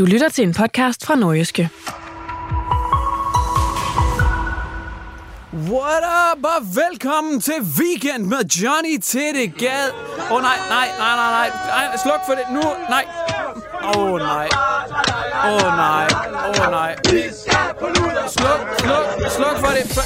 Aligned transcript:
Du 0.00 0.04
lytter 0.04 0.28
til 0.28 0.44
en 0.44 0.54
podcast 0.54 1.06
fra 1.06 1.14
Nordjyske. 1.14 1.70
What 5.52 6.02
up, 6.32 6.44
og 6.44 6.66
velkommen 6.74 7.40
til 7.40 7.54
Weekend 7.78 8.24
med 8.26 8.44
Johnny 8.44 8.98
Tittegad. 9.02 9.90
Åh 10.30 10.32
oh, 10.32 10.42
nej, 10.42 10.56
nej, 10.68 10.88
nej, 10.98 11.16
nej, 11.16 11.30
nej, 11.30 11.86
nej, 11.86 11.96
sluk 12.02 12.20
for 12.26 12.32
det 12.32 12.44
nu, 12.50 12.62
nej. 12.88 13.04
Åh 13.82 14.02
oh, 14.02 14.18
nej, 14.18 14.48
åh 15.44 15.54
oh, 15.54 15.62
nej, 15.62 16.06
åh 16.48 16.64
oh, 16.64 16.70
nej. 16.70 16.96
Sluk, 18.28 18.60
sluk, 18.78 19.30
sluk 19.36 19.58
for 19.58 19.72
det. 19.76 19.98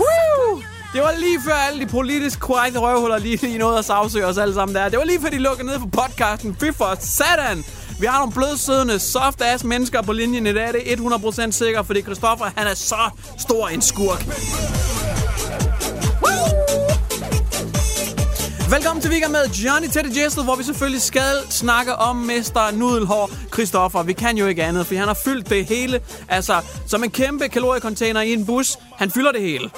Woo! 0.00 0.62
Det 0.94 1.02
var 1.02 1.12
lige 1.18 1.40
før 1.46 1.54
alle 1.54 1.80
de 1.80 1.86
politisk 1.86 2.40
korrekte 2.40 2.78
røvhuller 2.78 3.18
lige, 3.18 3.36
lige 3.36 3.58
nåede 3.58 3.78
at 3.78 3.84
sagsøge 3.84 4.26
os 4.26 4.38
alle 4.38 4.54
sammen 4.54 4.74
der. 4.74 4.88
Det 4.88 4.98
var 4.98 5.04
lige 5.04 5.20
før 5.20 5.28
de 5.28 5.38
lukkede 5.38 5.66
ned 5.66 5.78
for 5.80 5.88
podcasten. 5.92 6.56
Fy 6.60 6.64
for 6.76 6.96
satan! 7.00 7.64
Vi 8.02 8.06
har 8.06 8.18
nogle 8.18 8.32
blødsødende, 8.32 8.98
soft-ass 8.98 9.64
mennesker 9.64 10.02
på 10.02 10.12
linjen 10.12 10.46
i 10.46 10.52
dag. 10.52 10.72
Det 10.72 10.92
er 10.92 10.96
100% 10.96 11.50
sikkert, 11.50 11.86
fordi 11.86 12.02
Christoffer, 12.02 12.44
han 12.56 12.66
er 12.66 12.74
så 12.74 13.10
stor 13.38 13.68
en 13.68 13.82
skurk. 13.82 14.26
Velkommen 18.70 19.02
til 19.02 19.10
Weekend 19.10 19.32
med 19.32 19.48
Johnny 19.48 19.88
Teddy 19.88 20.18
Jesset, 20.18 20.44
hvor 20.44 20.54
vi 20.54 20.62
selvfølgelig 20.62 21.02
skal 21.02 21.36
snakke 21.50 21.96
om 21.96 22.16
Mester 22.16 22.70
Nudelhår 22.70 23.30
Christoffer. 23.52 24.02
Vi 24.02 24.12
kan 24.12 24.36
jo 24.36 24.46
ikke 24.46 24.64
andet, 24.64 24.86
for 24.86 24.94
han 24.94 25.06
har 25.06 25.18
fyldt 25.24 25.50
det 25.50 25.64
hele. 25.66 26.00
Altså, 26.28 26.60
som 26.86 27.04
en 27.04 27.10
kæmpe 27.10 27.48
kaloriecontainer 27.48 28.20
i 28.20 28.32
en 28.32 28.46
bus. 28.46 28.78
Han 28.96 29.10
fylder 29.10 29.32
det 29.32 29.42
hele. 29.42 29.70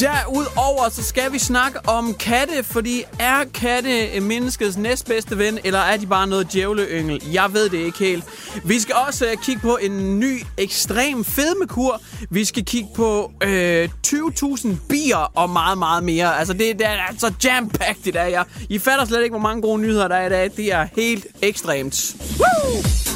Derudover 0.00 0.88
så 0.88 1.02
skal 1.02 1.32
vi 1.32 1.38
snakke 1.38 1.78
om 1.88 2.14
katte, 2.14 2.64
fordi 2.64 3.02
er 3.18 3.44
katte 3.54 4.20
menneskets 4.20 4.76
næstbedste 4.76 5.38
ven, 5.38 5.58
eller 5.64 5.78
er 5.78 5.96
de 5.96 6.06
bare 6.06 6.26
noget 6.26 6.52
djævleyngel? 6.52 7.22
Jeg 7.32 7.52
ved 7.52 7.68
det 7.68 7.78
ikke 7.78 7.98
helt. 7.98 8.24
Vi 8.64 8.80
skal 8.80 8.94
også 9.08 9.26
uh, 9.26 9.42
kigge 9.42 9.60
på 9.60 9.78
en 9.82 10.20
ny 10.20 10.42
ekstrem 10.56 11.24
fedmekur. 11.24 12.00
Vi 12.30 12.44
skal 12.44 12.64
kigge 12.64 12.88
på 12.94 13.32
øh, 13.42 13.88
20.000 14.06 14.68
bier 14.88 15.32
og 15.34 15.50
meget, 15.50 15.78
meget 15.78 16.04
mere. 16.04 16.38
Altså 16.38 16.52
det, 16.52 16.78
det 16.78 16.86
er 16.86 17.06
altså 17.08 17.32
jam-packed 17.44 18.06
i 18.06 18.10
dag. 18.10 18.32
Jeg, 18.32 18.44
I 18.68 18.78
fatter 18.78 19.04
slet 19.04 19.22
ikke, 19.22 19.32
hvor 19.32 19.48
mange 19.48 19.62
gode 19.62 19.80
nyheder 19.80 20.08
der 20.08 20.16
er 20.16 20.26
i 20.26 20.30
dag. 20.30 20.50
Det 20.56 20.72
er 20.72 20.86
helt 20.96 21.26
ekstremt. 21.42 22.16
Woo! 22.38 23.15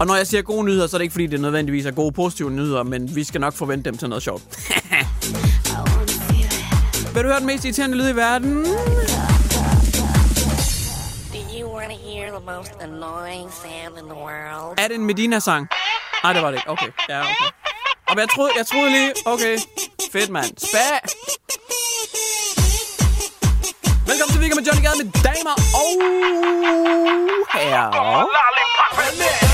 Og 0.00 0.06
når 0.06 0.14
jeg 0.16 0.26
siger 0.26 0.42
gode 0.42 0.64
nyheder, 0.64 0.86
så 0.86 0.96
er 0.96 0.98
det 0.98 1.02
ikke 1.02 1.12
fordi, 1.12 1.26
det 1.26 1.40
nødvendigvis 1.40 1.86
er 1.86 1.90
gode 1.90 2.12
positive 2.12 2.50
nyheder, 2.50 2.82
men 2.82 3.16
vi 3.16 3.24
skal 3.24 3.40
nok 3.40 3.54
forvente 3.54 3.90
dem 3.90 3.98
til 3.98 4.08
noget 4.08 4.22
sjovt. 4.22 4.42
Vil 7.14 7.22
du 7.22 7.28
høre 7.28 7.38
den 7.38 7.46
mest 7.46 7.64
irriterende 7.64 7.96
lyd 7.96 8.08
i 8.08 8.16
verden? 8.16 8.64
Do 8.64 8.70
you 11.58 11.76
want 11.76 11.92
to 11.92 11.98
hear 12.10 12.30
the 12.38 12.44
most 12.54 12.72
annoying 12.80 13.50
sound 13.62 13.98
in 13.98 14.04
the 14.04 14.18
world? 14.24 14.78
Er 14.78 14.88
det 14.88 14.94
en 14.94 15.04
Medina-sang? 15.04 15.68
Nej, 16.24 16.32
det 16.32 16.42
var 16.42 16.50
det 16.50 16.58
ikke. 16.58 16.70
Okay. 16.70 16.90
Ja, 17.08 17.20
okay. 17.20 17.50
Og 18.08 18.16
jeg 18.18 18.28
troede, 18.34 18.50
jeg 18.58 18.66
troede 18.66 18.90
lige... 18.90 19.12
Okay. 19.26 19.58
Fedt, 20.12 20.30
mand. 20.30 20.44
Spa! 20.58 20.86
Velkommen 24.06 24.32
til 24.32 24.40
Weekend 24.40 24.60
med 24.60 24.66
Johnny 24.66 24.82
Gade 24.86 24.98
med 25.04 25.12
damer 25.28 25.54
og 25.82 25.90
herrer. 27.52 29.47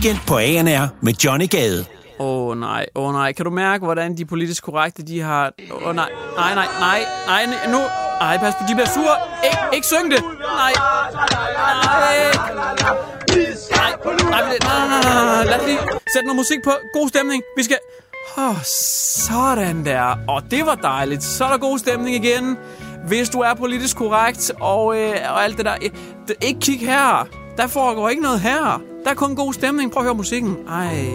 Weekend 0.00 0.18
på 0.26 0.36
ANR 0.36 0.88
med 1.00 1.12
Johnny 1.24 1.48
Gade. 1.48 1.84
Åh 2.18 2.48
oh, 2.48 2.58
nej, 2.58 2.86
åh 2.94 3.08
oh, 3.08 3.12
nej. 3.12 3.32
Kan 3.32 3.44
du 3.44 3.50
mærke, 3.50 3.84
hvordan 3.84 4.16
de 4.16 4.24
politisk 4.24 4.62
korrekte, 4.62 5.02
de 5.02 5.20
har... 5.20 5.52
Åh 5.72 5.88
oh, 5.88 5.94
nej, 5.94 6.08
nej, 6.36 6.54
nej, 6.54 6.66
nej, 6.80 7.00
nej, 7.26 7.72
nu... 7.72 7.78
Ej, 8.20 8.38
pas 8.38 8.54
på, 8.54 8.64
de 8.68 8.74
bliver 8.74 8.88
sure. 8.88 9.16
Ik, 9.44 9.74
ikke 9.74 9.86
syng 9.86 10.10
det. 10.10 10.22
Nej. 10.40 10.72
Nej. 11.12 11.28
Nej, 11.28 11.52
nej, 14.30 14.58
nej, 14.60 14.88
nej, 14.88 15.00
nej, 15.02 15.24
nej. 15.24 15.44
Lad 15.44 15.60
os 15.60 15.66
lige 15.66 15.78
sætte 16.14 16.26
noget 16.26 16.36
musik 16.36 16.58
på. 16.64 16.70
God 16.94 17.08
stemning. 17.08 17.42
Vi 17.56 17.62
skal... 17.62 17.78
Åh, 18.38 18.50
oh, 18.50 18.56
sådan 18.62 19.84
der. 19.84 20.02
Og 20.28 20.34
oh, 20.34 20.42
det 20.50 20.66
var 20.66 20.74
dejligt. 20.74 21.22
Så 21.22 21.44
er 21.44 21.48
der 21.48 21.58
god 21.58 21.78
stemning 21.78 22.24
igen. 22.24 22.56
Hvis 23.06 23.28
du 23.28 23.40
er 23.40 23.54
politisk 23.54 23.96
korrekt 23.96 24.52
og, 24.60 24.96
øh, 24.96 25.14
og 25.30 25.44
alt 25.44 25.56
det 25.56 25.64
der. 25.64 25.74
Øh, 25.82 25.90
ikke 26.42 26.60
kig 26.60 26.80
her. 26.80 27.26
Der 27.56 27.66
foregår 27.66 28.08
ikke 28.08 28.22
noget 28.22 28.40
her. 28.40 28.89
Der 29.04 29.10
er 29.10 29.14
kun 29.14 29.36
god 29.36 29.52
stemning. 29.52 29.92
Prøv 29.92 30.00
at 30.00 30.04
høre 30.04 30.14
musikken. 30.14 30.56
Ej. 30.68 31.06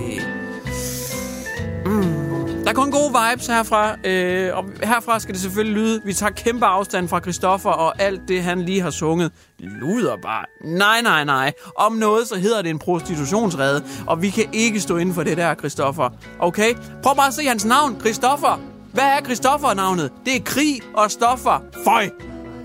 Mm. 1.86 2.26
Der 2.64 2.70
er 2.72 2.74
kun 2.74 2.92
gode 2.92 3.14
vibes 3.32 3.48
herfra, 3.48 3.96
øh, 4.04 4.58
og 4.58 4.66
herfra 4.84 5.20
skal 5.20 5.34
det 5.34 5.42
selvfølgelig 5.42 5.76
lyde. 5.76 6.02
Vi 6.06 6.14
tager 6.14 6.32
kæmpe 6.32 6.66
afstand 6.66 7.08
fra 7.08 7.20
Christoffer 7.20 7.70
og 7.70 8.02
alt 8.02 8.22
det, 8.28 8.44
han 8.44 8.62
lige 8.62 8.82
har 8.82 8.90
sunget. 8.90 9.32
Luder 9.60 10.18
bare. 10.24 10.46
Nej, 10.66 11.02
nej, 11.02 11.24
nej. 11.24 11.54
Om 11.78 11.94
noget, 11.94 12.28
så 12.28 12.36
hedder 12.36 12.62
det 12.62 12.70
en 12.70 12.80
prostitutionsrede, 12.80 13.84
og 14.08 14.22
vi 14.22 14.30
kan 14.30 14.46
ikke 14.54 14.80
stå 14.80 14.98
inden 14.98 15.16
for 15.16 15.24
det 15.24 15.38
der, 15.38 15.56
Christoffer. 15.56 16.10
Okay? 16.40 16.74
Prøv 17.04 17.16
bare 17.16 17.28
at 17.28 17.34
se 17.34 17.46
hans 17.46 17.66
navn, 17.66 18.00
Christoffer. 18.00 18.60
Hvad 18.94 19.04
er 19.04 19.22
Christoffer-navnet? 19.24 20.12
Det 20.26 20.36
er 20.36 20.42
krig 20.46 20.82
og 20.94 21.12
stoffer. 21.12 21.64
Føj! 21.84 22.10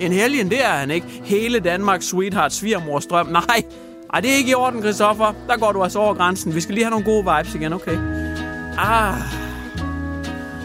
En 0.01 0.13
helgen, 0.13 0.51
det 0.51 0.65
er 0.65 0.69
han 0.73 0.91
ikke. 0.91 1.07
Hele 1.25 1.61
Danmarks 1.61 2.07
sweetheart 2.07 2.53
svigermors 2.53 3.07
drøm. 3.07 3.27
Nej, 3.27 3.63
ej, 4.13 4.21
det 4.21 4.33
er 4.33 4.37
ikke 4.37 4.51
i 4.51 4.55
orden, 4.55 4.83
Christoffer. 4.83 5.35
Der 5.49 5.57
går 5.57 5.73
du 5.73 5.83
altså 5.83 5.99
over 5.99 6.15
grænsen. 6.15 6.55
Vi 6.55 6.61
skal 6.61 6.75
lige 6.75 6.85
have 6.85 6.91
nogle 6.91 7.05
gode 7.05 7.25
vibes 7.25 7.55
igen, 7.55 7.73
okay? 7.73 7.99
Ah, 8.79 9.15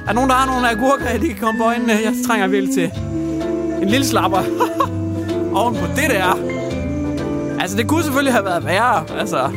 er 0.01 0.07
der 0.07 0.13
nogen, 0.13 0.29
der 0.29 0.35
har 0.35 0.45
nogle 0.45 0.69
agurker, 0.69 1.17
de 1.17 1.28
kan 1.28 1.38
komme 1.38 1.59
på 1.59 1.66
øjnene? 1.66 1.94
Jeg 1.94 2.13
trænger 2.28 2.47
virkelig 2.47 2.73
til 2.73 2.91
en 3.81 3.89
lille 3.89 4.05
slapper. 4.05 4.39
Oven 5.59 5.75
på 5.75 5.85
det 5.95 6.09
der. 6.09 6.39
Altså, 7.59 7.78
det 7.78 7.88
kunne 7.88 8.03
selvfølgelig 8.03 8.34
have 8.34 8.45
været 8.45 8.66
værre. 8.66 9.19
Altså, 9.19 9.50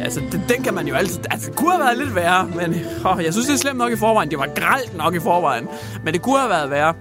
altså 0.00 0.20
den, 0.32 0.44
den 0.48 0.62
kan 0.62 0.74
man 0.74 0.86
jo 0.86 0.94
altid... 0.94 1.20
Altså, 1.30 1.50
det 1.50 1.56
kunne 1.56 1.72
have 1.72 1.84
været 1.84 1.98
lidt 1.98 2.14
værre, 2.14 2.50
men 2.54 2.74
åh, 3.06 3.24
jeg 3.24 3.32
synes, 3.32 3.46
det 3.46 3.54
er 3.54 3.58
slemt 3.58 3.78
nok 3.78 3.92
i 3.92 3.96
forvejen. 3.96 4.30
Det 4.30 4.38
var 4.38 4.48
gralt 4.54 4.96
nok 4.96 5.14
i 5.14 5.20
forvejen. 5.20 5.68
Men 6.04 6.14
det 6.14 6.22
kunne 6.22 6.38
have 6.38 6.50
været 6.50 6.70
værre. 6.70 6.94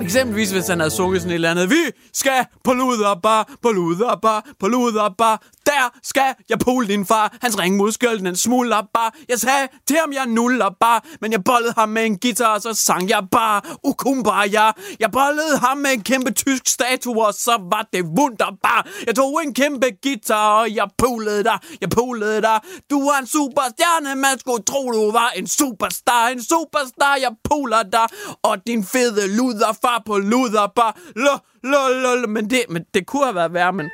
Eksempelvis, 0.00 0.50
hvis 0.50 0.68
han 0.68 0.80
havde 0.80 0.90
sunget 0.90 1.20
sådan 1.20 1.30
et 1.30 1.34
eller 1.34 1.50
andet. 1.50 1.70
Vi 1.70 1.82
skal 2.12 2.46
på 2.64 2.72
luderbar, 2.72 3.54
på 3.62 3.70
luderbar, 3.70 4.46
på 4.60 4.68
luderbar. 4.68 5.42
Der 5.72 5.98
skal 6.02 6.34
jeg 6.48 6.58
pole 6.58 6.88
din 6.88 7.06
far. 7.06 7.36
Hans 7.42 7.58
ringmuskel, 7.58 8.24
den 8.24 8.36
smuldrer 8.36 8.82
bare. 8.94 9.10
Jeg 9.28 9.38
sagde 9.38 9.68
til 9.86 9.96
ham, 9.96 10.12
jeg 10.12 10.26
nuller 10.26 10.70
bare. 10.80 11.00
Men 11.20 11.32
jeg 11.32 11.44
bollede 11.44 11.74
ham 11.76 11.88
med 11.88 12.06
en 12.06 12.18
guitar, 12.18 12.54
og 12.54 12.62
så 12.62 12.74
sang 12.74 13.08
jeg 13.08 13.22
bare 13.30 13.60
Ukumbaya. 13.84 14.70
Jeg 15.00 15.10
bollede 15.12 15.58
ham 15.58 15.76
med 15.78 15.92
en 15.92 16.02
kæmpe 16.02 16.30
tysk 16.30 16.68
statue, 16.68 17.26
og 17.26 17.34
så 17.34 17.58
var 17.70 17.88
det 17.92 18.04
wunderbar. 18.04 18.88
Jeg 19.06 19.14
tog 19.14 19.42
en 19.44 19.54
kæmpe 19.54 19.86
guitar, 20.02 20.60
og 20.60 20.74
jeg 20.74 20.88
polede 20.98 21.44
dig. 21.44 21.58
Jeg 21.80 21.90
polede 21.90 22.42
dig. 22.42 22.60
Du 22.90 22.98
er 23.00 23.18
en 23.18 23.26
superstjerne, 23.26 24.14
man 24.14 24.38
skulle 24.38 24.62
tro, 24.62 24.90
du 24.90 25.12
var 25.12 25.32
en 25.36 25.46
superstar. 25.46 26.28
En 26.28 26.42
superstar, 26.42 27.16
jeg 27.20 27.32
poler 27.44 27.82
dig. 27.82 28.06
Og 28.42 28.66
din 28.66 28.84
fede 28.84 29.36
luderfar 29.36 30.02
på 30.06 30.18
luderbar. 30.18 30.98
Lå, 31.16 31.38
lå, 31.62 31.88
lå, 31.88 32.26
men 32.26 32.50
det, 32.50 32.62
men 32.68 32.84
det 32.94 33.06
kunne 33.06 33.24
have 33.24 33.34
været 33.34 33.54
værre, 33.54 33.72
men... 33.72 33.90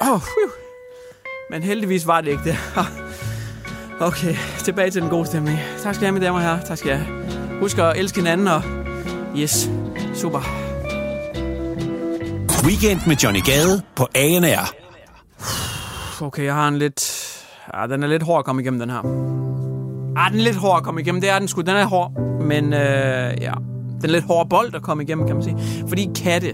Oh, 0.00 0.08
whew. 0.08 0.61
Men 1.52 1.62
heldigvis 1.62 2.06
var 2.06 2.20
det 2.20 2.30
ikke 2.30 2.44
det. 2.44 2.56
Okay, 4.00 4.34
tilbage 4.58 4.90
til 4.90 5.02
den 5.02 5.10
gode 5.10 5.26
stemning. 5.26 5.58
Tak 5.82 5.94
skal 5.94 6.04
I 6.04 6.06
have, 6.06 6.12
mine 6.12 6.26
damer 6.26 6.38
og 6.38 6.44
herrer. 6.44 6.60
Tak 6.60 6.78
skal 6.78 6.88
jeg 6.88 6.98
have. 6.98 7.60
Husk 7.60 7.78
at 7.78 7.96
elske 7.96 8.18
hinanden, 8.18 8.48
og 8.48 8.62
yes, 9.36 9.70
super. 10.14 10.38
Weekend 12.66 13.00
med 13.06 13.16
Johnny 13.16 13.40
Gade 13.44 13.82
på 13.96 14.08
ANR. 14.14 14.74
Okay, 16.22 16.44
jeg 16.44 16.54
har 16.54 16.68
en 16.68 16.78
lidt... 16.78 17.28
Ja, 17.74 17.86
den 17.86 18.02
er 18.02 18.06
lidt 18.06 18.22
hård 18.22 18.38
at 18.38 18.44
komme 18.44 18.62
igennem, 18.62 18.80
den 18.80 18.90
her. 18.90 18.98
Ah, 20.16 20.30
den 20.30 20.40
er 20.40 20.44
lidt 20.44 20.56
hård 20.56 20.76
at 20.76 20.82
komme 20.84 21.00
igennem. 21.00 21.20
Det 21.20 21.30
er 21.30 21.38
den 21.38 21.48
sgu. 21.48 21.60
Den 21.60 21.76
er 21.76 21.84
hård. 21.84 22.12
Men 22.40 22.72
øh, 22.72 22.80
ja, 23.40 23.52
den 24.00 24.04
er 24.04 24.12
lidt 24.12 24.24
hård 24.24 24.48
bold 24.48 24.74
at 24.74 24.82
komme 24.82 25.02
igennem, 25.02 25.26
kan 25.26 25.36
man 25.36 25.44
sige. 25.44 25.56
Fordi 25.88 26.08
katte. 26.16 26.48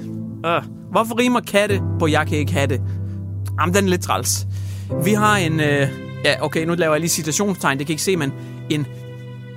Øh, 0.47 0.63
hvorfor 0.91 1.19
rimer 1.19 1.41
katte 1.41 1.83
på 1.99 2.07
jeg 2.07 2.27
kan 2.27 2.39
ikke 2.39 2.53
have 2.53 2.67
det? 2.67 2.81
Jamen, 3.61 3.75
den 3.75 3.85
er 3.85 3.89
lidt 3.89 4.03
træls. 4.03 4.47
Vi 5.05 5.13
har 5.13 5.37
en... 5.37 5.61
Øh, 5.61 5.89
ja, 6.25 6.45
okay, 6.45 6.65
nu 6.67 6.75
laver 6.75 6.95
jeg 6.95 7.01
lige 7.01 7.11
citationstegn. 7.11 7.79
Det 7.79 7.87
kan 7.87 7.93
I 7.93 7.95
ikke 7.95 8.03
se, 8.03 8.17
men 8.17 8.33
en 8.71 8.87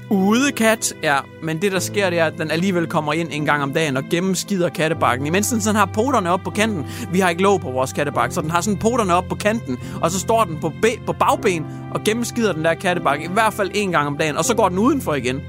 udekat, 0.10 0.94
ja, 1.04 1.18
men 1.44 1.62
det 1.62 1.72
der 1.72 1.80
sker, 1.80 2.10
det 2.10 2.20
er, 2.20 2.26
at 2.26 2.34
den 2.38 2.52
alligevel 2.52 2.88
kommer 2.88 3.14
ind 3.14 3.30
en 3.32 3.46
gang 3.46 3.64
om 3.64 3.74
dagen 3.74 3.98
og 3.98 4.04
gennemskider 4.12 4.70
kattebakken. 4.70 5.28
Imens 5.28 5.50
den 5.50 5.62
sådan 5.62 5.76
har 5.76 5.86
poterne 5.86 6.32
op 6.32 6.42
på 6.44 6.50
kanten. 6.50 6.86
Vi 7.12 7.20
har 7.20 7.30
ikke 7.30 7.42
låg 7.42 7.62
på 7.62 7.72
vores 7.72 7.94
kattebakke, 7.94 8.36
så 8.36 8.42
den 8.42 8.52
har 8.52 8.62
sådan 8.62 8.78
poterne 8.80 9.14
op 9.14 9.26
på 9.30 9.36
kanten, 9.36 9.78
og 10.02 10.12
så 10.12 10.20
står 10.20 10.44
den 10.44 10.58
på, 10.62 10.70
be- 10.82 11.00
på 11.06 11.14
bagben 11.14 11.66
og 11.94 12.02
gennemskider 12.04 12.54
den 12.54 12.66
der 12.66 12.74
kattebakke. 12.74 13.26
I 13.26 13.30
hvert 13.34 13.54
fald 13.54 13.72
en 13.74 13.92
gang 13.92 14.08
om 14.08 14.18
dagen, 14.18 14.38
og 14.38 14.46
så 14.46 14.56
går 14.56 14.70
den 14.70 14.80
udenfor 14.80 15.14
igen. 15.14 15.42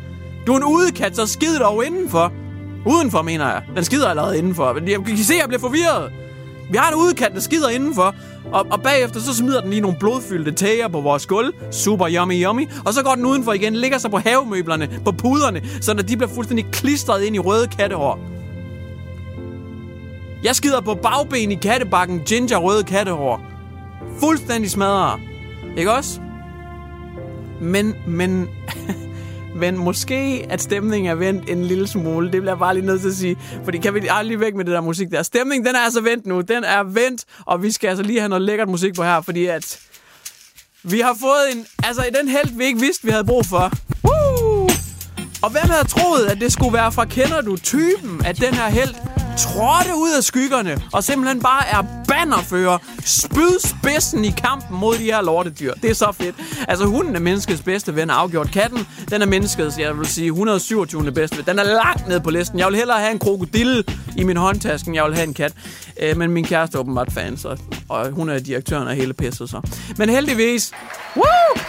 Du 0.46 0.52
er 0.52 0.56
en 0.56 0.64
udekat, 0.64 1.16
så 1.16 1.26
skid 1.26 1.58
dog 1.58 1.86
indenfor. 1.86 2.32
Udenfor, 2.86 3.22
mener 3.22 3.46
jeg. 3.48 3.62
Den 3.76 3.84
skider 3.84 4.08
allerede 4.08 4.38
indenfor. 4.38 4.72
Men 4.72 4.88
Jeg 4.88 4.98
kan 5.06 5.14
I 5.14 5.16
se, 5.16 5.34
at 5.34 5.40
jeg 5.40 5.48
bliver 5.48 5.60
forvirret. 5.60 6.12
Vi 6.70 6.76
har 6.76 6.88
en 6.88 6.94
udkant, 6.94 7.34
der 7.34 7.40
skider 7.40 7.68
indenfor, 7.68 8.14
og, 8.52 8.66
og 8.70 8.82
bagefter 8.82 9.20
så 9.20 9.34
smider 9.34 9.60
den 9.60 9.70
lige 9.70 9.80
nogle 9.80 9.96
blodfyldte 10.00 10.52
tæger 10.52 10.88
på 10.88 11.00
vores 11.00 11.26
gulv. 11.26 11.54
Super 11.70 12.06
yummy 12.10 12.44
yummy. 12.44 12.68
Og 12.84 12.94
så 12.94 13.02
går 13.02 13.14
den 13.14 13.26
udenfor 13.26 13.52
igen, 13.52 13.76
ligger 13.76 13.98
sig 13.98 14.10
på 14.10 14.18
havemøblerne, 14.18 14.88
på 15.04 15.12
puderne, 15.12 15.62
så 15.80 15.94
når 15.94 16.02
de 16.02 16.16
bliver 16.16 16.30
fuldstændig 16.34 16.66
klistret 16.72 17.22
ind 17.22 17.36
i 17.36 17.38
røde 17.38 17.66
kattehår. 17.66 18.18
Jeg 20.44 20.56
skider 20.56 20.80
på 20.80 20.94
bagben 20.94 21.52
i 21.52 21.54
kattebakken 21.54 22.20
ginger 22.20 22.56
røde 22.58 22.84
kattehår. 22.84 23.40
Fuldstændig 24.20 24.70
smadrer. 24.70 25.20
Ikke 25.76 25.92
også? 25.92 26.20
Men, 27.60 27.94
men... 28.06 28.48
Men 29.62 29.78
måske, 29.78 30.46
at 30.50 30.62
stemningen 30.62 31.10
er 31.10 31.14
vendt 31.14 31.50
en 31.50 31.64
lille 31.64 31.86
smule. 31.86 32.32
Det 32.32 32.40
bliver 32.40 32.52
jeg 32.52 32.58
bare 32.58 32.74
lige 32.74 32.86
nødt 32.86 33.00
til 33.00 33.08
at 33.08 33.14
sige. 33.14 33.38
Fordi 33.64 33.78
kan 33.78 33.94
vi 33.94 34.08
aldrig 34.10 34.40
væk 34.40 34.54
med 34.54 34.64
det 34.64 34.72
der 34.72 34.80
musik 34.80 35.10
der. 35.10 35.22
Stemningen, 35.22 35.66
den 35.66 35.74
er 35.74 35.80
altså 35.80 36.00
vendt 36.00 36.26
nu. 36.26 36.40
Den 36.40 36.64
er 36.64 36.82
vendt, 36.82 37.24
og 37.46 37.62
vi 37.62 37.70
skal 37.70 37.88
altså 37.88 38.02
lige 38.02 38.18
have 38.18 38.28
noget 38.28 38.42
lækkert 38.42 38.68
musik 38.68 38.94
på 38.94 39.02
her, 39.02 39.20
fordi 39.20 39.46
at... 39.46 39.78
Vi 40.82 41.00
har 41.00 41.16
fået 41.20 41.56
en... 41.56 41.66
Altså, 41.84 42.04
den 42.20 42.28
held, 42.28 42.58
vi 42.58 42.64
ikke 42.64 42.80
vidste, 42.80 43.04
vi 43.04 43.10
havde 43.10 43.24
brug 43.24 43.46
for. 43.46 43.72
Woo! 44.04 44.68
Og 45.42 45.50
hvem 45.50 45.70
havde 45.70 45.88
troet, 45.88 46.26
at 46.26 46.40
det 46.40 46.52
skulle 46.52 46.72
være 46.72 46.92
fra 46.92 47.04
Kender 47.04 47.40
du 47.40 47.56
typen, 47.56 48.22
at 48.24 48.40
den 48.40 48.54
her 48.54 48.68
held 48.68 48.94
trådte 49.38 49.96
ud 49.96 50.10
af 50.16 50.24
skyggerne 50.24 50.82
og 50.92 51.04
simpelthen 51.04 51.40
bare 51.40 51.68
er 51.68 51.82
bannerfører, 52.08 52.78
spydspidsen 53.04 54.24
i 54.24 54.30
kampen 54.30 54.78
mod 54.78 54.94
de 54.94 55.04
her 55.04 55.22
lortedyr. 55.22 55.74
Det 55.74 55.90
er 55.90 55.94
så 55.94 56.12
fedt. 56.12 56.36
Altså, 56.68 56.84
hunden 56.84 57.16
er 57.16 57.20
menneskets 57.20 57.62
bedste 57.62 57.96
ven, 57.96 58.10
afgjort. 58.10 58.50
Katten, 58.50 58.86
den 59.10 59.22
er 59.22 59.26
menneskets, 59.26 59.78
jeg 59.78 59.98
vil 59.98 60.06
sige, 60.06 60.26
127. 60.26 61.12
bedste 61.12 61.36
ven. 61.36 61.46
Den 61.46 61.58
er 61.58 61.64
langt 61.64 62.08
ned 62.08 62.20
på 62.20 62.30
listen. 62.30 62.58
Jeg 62.58 62.66
vil 62.66 62.76
hellere 62.76 62.98
have 62.98 63.12
en 63.12 63.18
krokodille 63.18 63.84
i 64.16 64.24
min 64.24 64.36
håndtaske, 64.36 64.88
end 64.88 64.96
jeg 64.96 65.04
vil 65.04 65.14
have 65.14 65.26
en 65.26 65.34
kat. 65.34 65.52
Øh, 66.02 66.16
men 66.16 66.30
min 66.30 66.44
kæreste 66.44 66.76
er 66.76 66.80
åbenbart 66.80 67.12
fan, 67.12 67.36
så, 67.36 67.56
og 67.88 68.10
hun 68.10 68.28
er 68.28 68.38
direktøren 68.38 68.88
af 68.88 68.96
hele 68.96 69.14
pisset, 69.14 69.50
så. 69.50 69.60
Men 69.98 70.08
heldigvis... 70.08 70.72
Woo! 71.16 71.62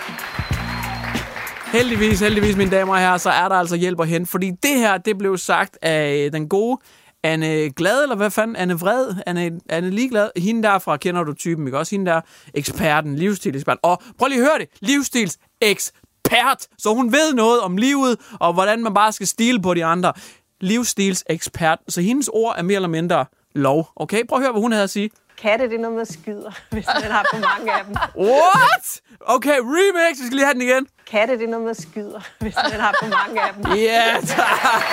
Heldigvis, 1.73 2.19
heldigvis, 2.19 2.55
mine 2.55 2.71
damer 2.71 2.93
og 2.93 2.99
herrer, 2.99 3.17
så 3.17 3.29
er 3.29 3.49
der 3.49 3.55
altså 3.55 3.75
hjælp 3.75 3.99
at 3.99 4.07
hente, 4.07 4.31
fordi 4.31 4.51
det 4.63 4.75
her, 4.75 4.97
det 4.97 5.17
blev 5.17 5.37
sagt 5.37 5.77
af 5.81 6.29
den 6.31 6.49
gode 6.49 6.77
Anne 7.23 7.69
Glad, 7.69 8.03
eller 8.03 8.15
hvad 8.15 8.31
fanden? 8.31 8.55
Anne 8.55 8.79
Vred? 8.79 9.15
Anne, 9.25 9.59
Anne 9.69 9.89
Ligeglad? 9.89 10.29
Hende 10.37 10.63
derfra 10.63 10.97
kender 10.97 11.23
du 11.23 11.33
typen, 11.33 11.67
ikke 11.67 11.77
også? 11.79 11.95
Hende 11.95 12.11
der 12.11 12.21
eksperten, 12.53 13.15
livsstilsekspert. 13.15 13.77
Og 13.81 14.01
prøv 14.19 14.27
lige 14.27 14.41
at 14.41 14.45
høre 14.47 14.59
det. 14.59 14.69
Livsstilsekspert. 14.81 16.67
Så 16.77 16.93
hun 16.93 17.11
ved 17.11 17.33
noget 17.33 17.61
om 17.61 17.77
livet, 17.77 18.17
og 18.39 18.53
hvordan 18.53 18.83
man 18.83 18.93
bare 18.93 19.11
skal 19.11 19.27
stile 19.27 19.61
på 19.61 19.73
de 19.73 19.85
andre. 19.85 20.13
Livsstilsekspert. 20.61 21.79
Så 21.89 22.01
hendes 22.01 22.29
ord 22.33 22.55
er 22.57 22.61
mere 22.61 22.75
eller 22.75 22.89
mindre 22.89 23.25
lov. 23.55 23.89
Okay, 23.95 24.25
prøv 24.29 24.37
at 24.37 24.43
høre, 24.43 24.51
hvad 24.51 24.61
hun 24.61 24.71
havde 24.71 24.83
at 24.83 24.89
sige. 24.89 25.09
Katte, 25.37 25.65
det 25.69 25.75
er 25.75 25.79
noget 25.79 25.97
med 25.97 26.05
skyder, 26.05 26.51
hvis 26.71 26.85
man 27.01 27.11
har 27.11 27.25
for 27.33 27.39
mange 27.39 27.73
af 27.73 27.85
dem. 27.85 27.95
What? 28.17 29.01
Okay, 29.19 29.57
remix. 29.61 30.19
Vi 30.19 30.25
skal 30.25 30.35
lige 30.35 30.45
have 30.45 30.53
den 30.53 30.61
igen. 30.61 30.87
Katte, 31.11 31.33
det 31.37 31.43
er 31.43 31.47
noget 31.47 31.65
med 31.65 31.73
skyder, 31.73 32.21
hvis 32.39 32.55
man 32.71 32.79
har 32.79 32.95
for 33.03 33.09
mange 33.09 33.41
af 33.41 33.53
dem. 33.53 33.73
Ja, 33.73 34.15
tak. 34.25 34.83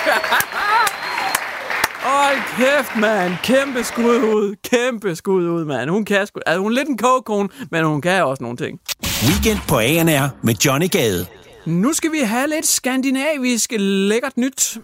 Hold 2.03 2.37
kæft, 2.57 2.95
mand. 3.01 3.33
Kæmpe 3.43 3.83
skud 3.83 4.15
ud. 4.15 4.55
Kæmpe 4.69 5.15
skud 5.15 5.47
ud, 5.47 5.65
mand. 5.65 5.89
Hun 5.89 6.05
kan 6.05 6.27
sgu... 6.27 6.39
Altså, 6.45 6.59
hun 6.59 6.71
er 6.71 6.75
lidt 6.75 6.89
en 6.89 6.97
kogekone, 6.97 7.49
men 7.71 7.85
hun 7.85 8.01
kan 8.01 8.23
også 8.23 8.43
nogle 8.43 8.57
ting. 8.57 8.79
Weekend 9.27 9.59
på 9.67 9.77
ANR 9.79 10.29
med 10.41 10.55
Johnny 10.65 10.89
Gade. 10.91 11.25
Nu 11.65 11.93
skal 11.93 12.11
vi 12.11 12.19
have 12.19 12.47
lidt 12.47 12.67
skandinavisk 12.67 13.73
lækkert 13.77 14.37
nyt. 14.37 14.77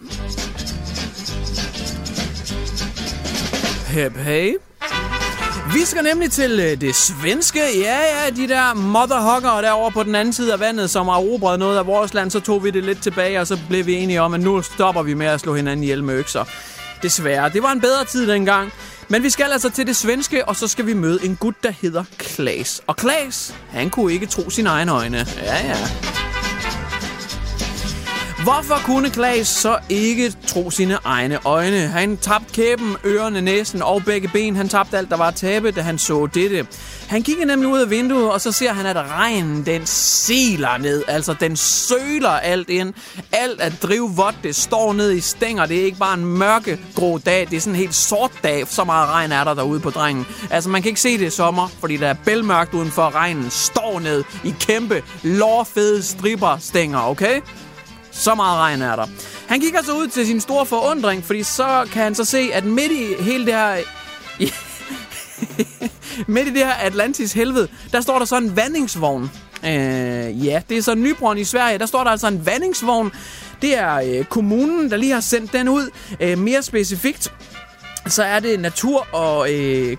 Hep 3.88 4.18
hey. 4.18 4.54
Vi 5.74 5.80
skal 5.86 6.04
nemlig 6.04 6.32
til 6.32 6.60
øh, 6.60 6.82
det 6.82 6.96
svenske. 6.96 7.60
Ja, 7.60 8.00
ja, 8.00 8.30
de 8.36 8.48
der 8.48 8.74
motherhugger 8.74 9.62
derovre 9.62 9.92
på 9.92 10.04
den 10.04 10.16
anden 10.16 10.34
side 10.34 10.54
af 10.54 10.60
vandet, 10.60 10.90
som 10.90 11.08
har 11.08 11.16
erobret 11.16 11.60
noget 11.60 11.78
af 11.78 11.88
vores 11.88 12.14
land. 12.14 12.32
Så 12.32 12.40
tog 12.40 12.64
vi 12.64 12.70
det 12.70 12.84
lidt 12.84 13.04
tilbage, 13.04 13.40
og 13.40 13.48
så 13.48 13.60
blev 13.70 13.86
vi 13.86 13.94
enige 13.94 14.22
om, 14.22 14.34
at 14.34 14.40
nu 14.40 14.62
stopper 14.62 15.02
vi 15.04 15.14
med 15.14 15.28
at 15.28 15.40
slå 15.40 15.56
hinanden 15.56 15.84
ihjel 15.84 16.04
med 16.04 16.16
økser. 16.16 16.46
Desværre. 17.04 17.50
Det 17.50 17.64
var 17.64 17.72
en 17.72 17.82
bedre 17.82 18.06
tid 18.06 18.28
dengang. 18.28 18.72
Men 19.10 19.24
vi 19.24 19.30
skal 19.30 19.52
altså 19.52 19.70
til 19.70 19.88
det 19.88 19.96
svenske, 19.96 20.48
og 20.48 20.56
så 20.56 20.68
skal 20.68 20.86
vi 20.86 20.94
møde 20.94 21.26
en 21.26 21.36
gut, 21.36 21.56
der 21.64 21.72
hedder 21.82 22.04
Klaas. 22.18 22.82
Og 22.88 22.96
Klaas, 22.96 23.56
han 23.72 23.90
kunne 23.90 24.14
ikke 24.14 24.26
tro 24.26 24.50
sine 24.50 24.70
egne 24.70 24.92
øjne. 24.92 25.28
Ja, 25.44 25.68
ja. 25.68 25.78
Hvorfor 28.48 28.82
kunne 28.86 29.10
Klaas 29.10 29.48
så 29.48 29.78
ikke 29.90 30.34
tro 30.48 30.72
sine 30.72 30.98
egne 31.04 31.40
øjne? 31.46 31.78
Han 31.78 32.18
tabte 32.18 32.54
kæben, 32.54 32.96
ørerne, 33.06 33.42
næsen 33.42 33.82
og 33.82 34.04
begge 34.06 34.28
ben. 34.28 34.56
Han 34.56 34.70
tabte 34.70 34.98
alt, 34.98 35.10
der 35.10 35.18
var 35.18 35.28
at 35.28 35.36
tabe, 35.36 35.72
da 35.72 35.82
han 35.82 35.98
så 35.98 36.28
dette. 36.34 36.68
Han 37.08 37.24
kigger 37.24 37.46
nemlig 37.46 37.70
ud 37.70 37.80
af 37.80 37.90
vinduet, 37.90 38.32
og 38.32 38.42
så 38.42 38.52
ser 38.52 38.74
han, 38.74 38.86
at 38.86 38.96
regnen 38.96 39.66
den 39.66 39.86
siler 39.86 40.78
ned. 40.78 41.04
Altså, 41.08 41.36
den 41.40 41.56
søler 41.56 42.30
alt 42.30 42.70
ind. 42.70 42.94
Alt 43.32 43.62
er 43.62 43.70
drivvådt, 43.70 44.36
det 44.44 44.56
står 44.56 44.94
ned 44.94 45.12
i 45.12 45.22
stænger. 45.22 45.66
Det 45.66 45.80
er 45.80 45.86
ikke 45.86 45.98
bare 45.98 46.14
en 46.14 46.26
mørke 46.26 46.80
grå 46.96 47.18
dag, 47.18 47.48
det 47.50 47.58
er 47.58 47.62
sådan 47.62 47.74
en 47.74 47.80
helt 47.80 47.96
sort 47.96 48.32
dag. 48.44 48.68
Så 48.68 48.84
meget 48.84 49.10
regn 49.10 49.32
er 49.32 49.44
der 49.44 49.54
derude 49.54 49.80
på 49.80 49.90
drengen. 49.90 50.26
Altså, 50.50 50.70
man 50.70 50.82
kan 50.82 50.90
ikke 50.90 51.02
se 51.02 51.18
det 51.18 51.28
i 51.28 51.30
sommer, 51.30 51.68
fordi 51.80 51.98
der 51.98 52.08
er 52.08 52.16
bælmørkt 52.26 52.74
udenfor. 52.74 53.16
Regnen 53.16 53.50
står 53.50 54.00
ned 54.00 54.24
i 54.44 54.54
kæmpe, 54.60 55.04
lårfede 55.24 56.04
striber 56.04 56.58
stænger, 56.58 57.00
okay? 57.00 57.42
Så 58.18 58.36
meget 58.36 58.58
regn 58.58 58.82
er 58.82 58.96
der. 58.96 59.08
Han 59.48 59.60
kigger 59.62 59.84
så 59.84 59.92
ud 59.92 60.08
til 60.08 60.26
sin 60.26 60.42
store 60.42 60.66
forundring, 60.66 61.24
fordi 61.24 61.44
så 61.44 61.88
kan 61.92 62.04
han 62.04 62.16
så 62.16 62.26
se, 62.26 62.50
at 62.54 62.66
midt 62.66 62.92
i 62.92 63.24
hele 63.24 63.46
det 63.46 63.54
her... 63.54 63.78
midt 66.34 66.48
i 66.48 66.54
det 66.54 66.66
her 66.66 66.74
Atlantis 66.74 67.34
helvede, 67.34 67.68
der 67.92 68.02
står 68.02 68.20
der 68.20 68.26
så 68.26 68.38
en 68.38 68.56
vandingsvogn. 68.56 69.32
Øh, 69.64 70.46
ja, 70.46 70.62
det 70.70 70.78
er 70.78 70.82
så 70.82 70.96
Nybrøn 70.96 71.38
i 71.38 71.44
Sverige. 71.44 71.78
Der 71.78 71.86
står 71.86 72.04
der 72.04 72.12
altså 72.12 72.28
en 72.28 72.46
vandingsvogn. 72.46 73.12
Det 73.62 73.78
er 73.78 73.96
øh, 73.96 74.26
kommunen, 74.26 74.92
der 74.92 74.98
lige 74.98 75.14
har 75.14 75.20
sendt 75.20 75.54
den 75.54 75.70
ud. 75.70 75.90
Øh, 76.20 76.38
mere 76.38 76.64
specifikt, 76.64 77.34
så 78.08 78.24
er 78.24 78.40
det 78.40 78.60
natur 78.60 79.08
og 79.16 79.54
øh, 79.54 79.98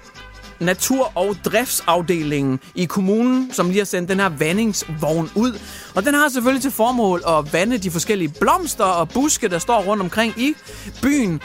natur- 0.60 1.12
og 1.14 1.36
driftsafdelingen 1.44 2.60
i 2.74 2.84
kommunen, 2.84 3.52
som 3.52 3.66
lige 3.66 3.78
har 3.78 3.84
sendt 3.84 4.08
den 4.08 4.20
her 4.20 4.28
vandingsvogn 4.28 5.30
ud. 5.34 5.58
Og 5.94 6.04
den 6.04 6.14
har 6.14 6.28
selvfølgelig 6.28 6.62
til 6.62 6.70
formål 6.70 7.22
at 7.28 7.52
vande 7.52 7.78
de 7.78 7.90
forskellige 7.90 8.34
blomster 8.40 8.84
og 8.84 9.08
buske, 9.08 9.48
der 9.48 9.58
står 9.58 9.82
rundt 9.82 10.02
omkring 10.02 10.34
i 10.38 10.54
byen. 11.02 11.40